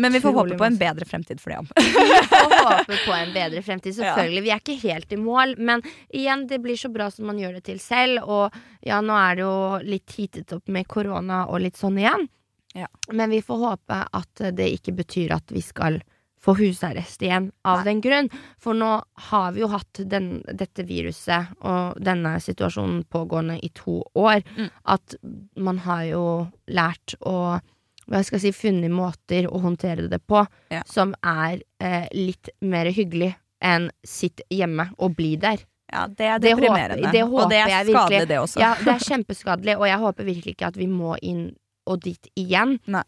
[0.02, 1.70] Men vi får håpe på en bedre fremtid for det òg.
[1.78, 4.44] Vi får håpe på en bedre fremtid, selvfølgelig.
[4.46, 7.60] Vi er ikke helt i mål, men igjen, det blir så bra som man gjør
[7.60, 8.26] det til selv.
[8.26, 12.28] Og ja, nå er det jo litt heatet opp med korona og litt sånn igjen.
[12.76, 12.90] Ja.
[13.14, 16.02] Men vi får håpe at det ikke betyr at vi skal
[16.46, 18.30] få husarrest igjen av den grunn.
[18.62, 18.92] For nå
[19.32, 24.44] har vi jo hatt den, dette viruset og denne situasjonen pågående i to år.
[24.58, 24.70] Mm.
[24.96, 25.16] At
[25.58, 26.26] man har jo
[26.70, 27.60] lært å
[28.06, 30.84] hva skal jeg si, funnet måter å håndtere det på Ja.
[30.86, 33.32] som er eh, litt mer hyggelig
[33.66, 35.64] enn sitt hjemme og bli der.
[35.92, 37.12] Ja, det er Det håper- deprimerende.
[37.12, 38.60] det og det er skadelig, det også.
[38.62, 41.56] Ja, det er kjempeskadelig, og jeg håper virkelig ikke at vi må inn
[41.88, 42.78] og dit igjen.
[42.86, 43.02] Nei.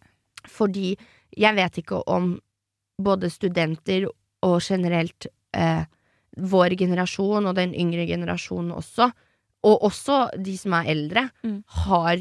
[0.47, 0.97] Fordi
[1.37, 2.39] jeg vet ikke om
[3.01, 4.07] både studenter
[4.43, 5.83] og generelt eh,
[6.37, 9.11] vår generasjon og den yngre generasjonen også,
[9.67, 11.63] og også de som er eldre, Mm.
[11.85, 12.17] har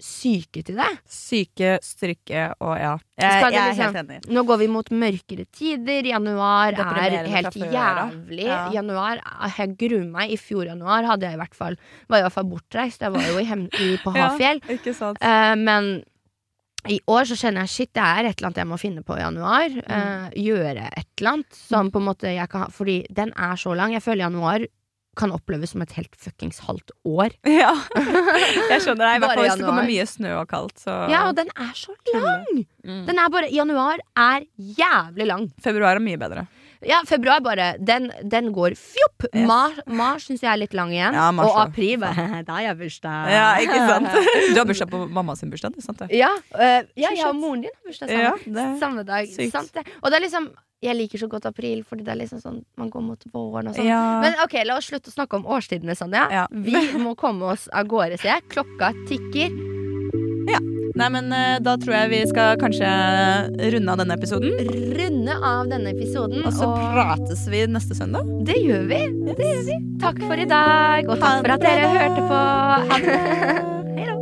[0.00, 0.86] syke til det.
[1.12, 2.94] Syke, stryke og ja.
[3.20, 4.30] Jeg, jeg er liksom- helt enig.
[4.32, 6.02] Nå går vi mot mørkere tider.
[6.08, 8.44] Januar er helt jævlig.
[8.46, 8.70] Ja.
[8.72, 9.20] Januar,
[9.58, 10.30] Jeg gruer meg.
[10.30, 11.76] I fjor januar hadde jeg i hvert fall
[12.08, 13.00] var jeg i hvert fall bortreist.
[13.00, 14.60] Jeg var jo i hem, i, på Hafjell.
[14.70, 15.18] ikke sant.
[15.20, 16.02] Eh, men
[16.88, 19.16] i år så kjenner jeg shit, det er et eller annet jeg må finne på
[19.18, 19.68] i januar.
[19.68, 19.86] Mm.
[19.90, 23.58] Uh, gjøre et eller annet som på en måte jeg kan ha Fordi den er
[23.60, 23.92] så lang.
[23.96, 24.64] Jeg føler januar
[25.18, 27.34] kan oppleves som et helt fuckings halvt år.
[27.60, 27.72] Ja,
[28.70, 29.16] jeg skjønner deg.
[29.18, 30.78] I hvert fall hvis det kommer mye snø og kaldt.
[30.80, 32.64] Så Ja, og den er så lang!
[32.86, 33.04] Mm.
[33.10, 35.50] Den er bare Januar er jævlig lang.
[35.60, 36.46] Februar er mye bedre.
[36.86, 37.74] Ja, februar bare.
[37.78, 39.26] Den, den går fjopp.
[39.34, 39.46] Yes.
[39.48, 41.16] Mars, mars syns jeg er litt lang igjen.
[41.16, 43.28] Ja, mars og april bare Da har jeg bursdag.
[43.34, 44.08] Ja, ikke sant?
[44.54, 46.08] Du har bursdag på mamma sin bursdag, det er sant det?
[46.16, 49.30] Ja, uh, ja, jeg og moren din har bursdag samme, Ja, samme dag.
[49.52, 49.86] Sant det.
[50.00, 50.50] Og det er liksom
[50.80, 53.76] Jeg liker så godt april, fordi det er liksom sånn man går mot våren og
[53.76, 53.84] sånn.
[53.84, 54.00] Ja.
[54.24, 56.24] Men ok, la oss slutte å snakke om årstidene, Sonja.
[56.32, 56.46] Ja.
[56.48, 58.48] Vi må komme oss av gårde, sier jeg.
[58.56, 60.79] Klokka tikker.
[60.94, 62.88] Nei, men eh, da tror jeg vi skal kanskje
[63.74, 64.50] runde av denne episoden.
[64.98, 66.42] Runde av denne episoden.
[66.42, 68.26] Og så prates vi neste søndag.
[68.46, 69.00] det gjør vi.
[69.30, 69.76] Det gjør vi.
[70.02, 72.40] Takk for i dag, og takk for at dere hørte på.
[73.96, 74.16] Hei da.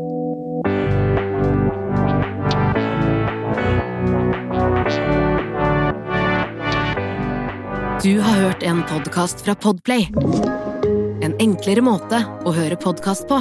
[8.03, 10.11] Du har hørt en podkast fra Podplay.
[11.25, 13.41] En enklere måte å høre podkast på.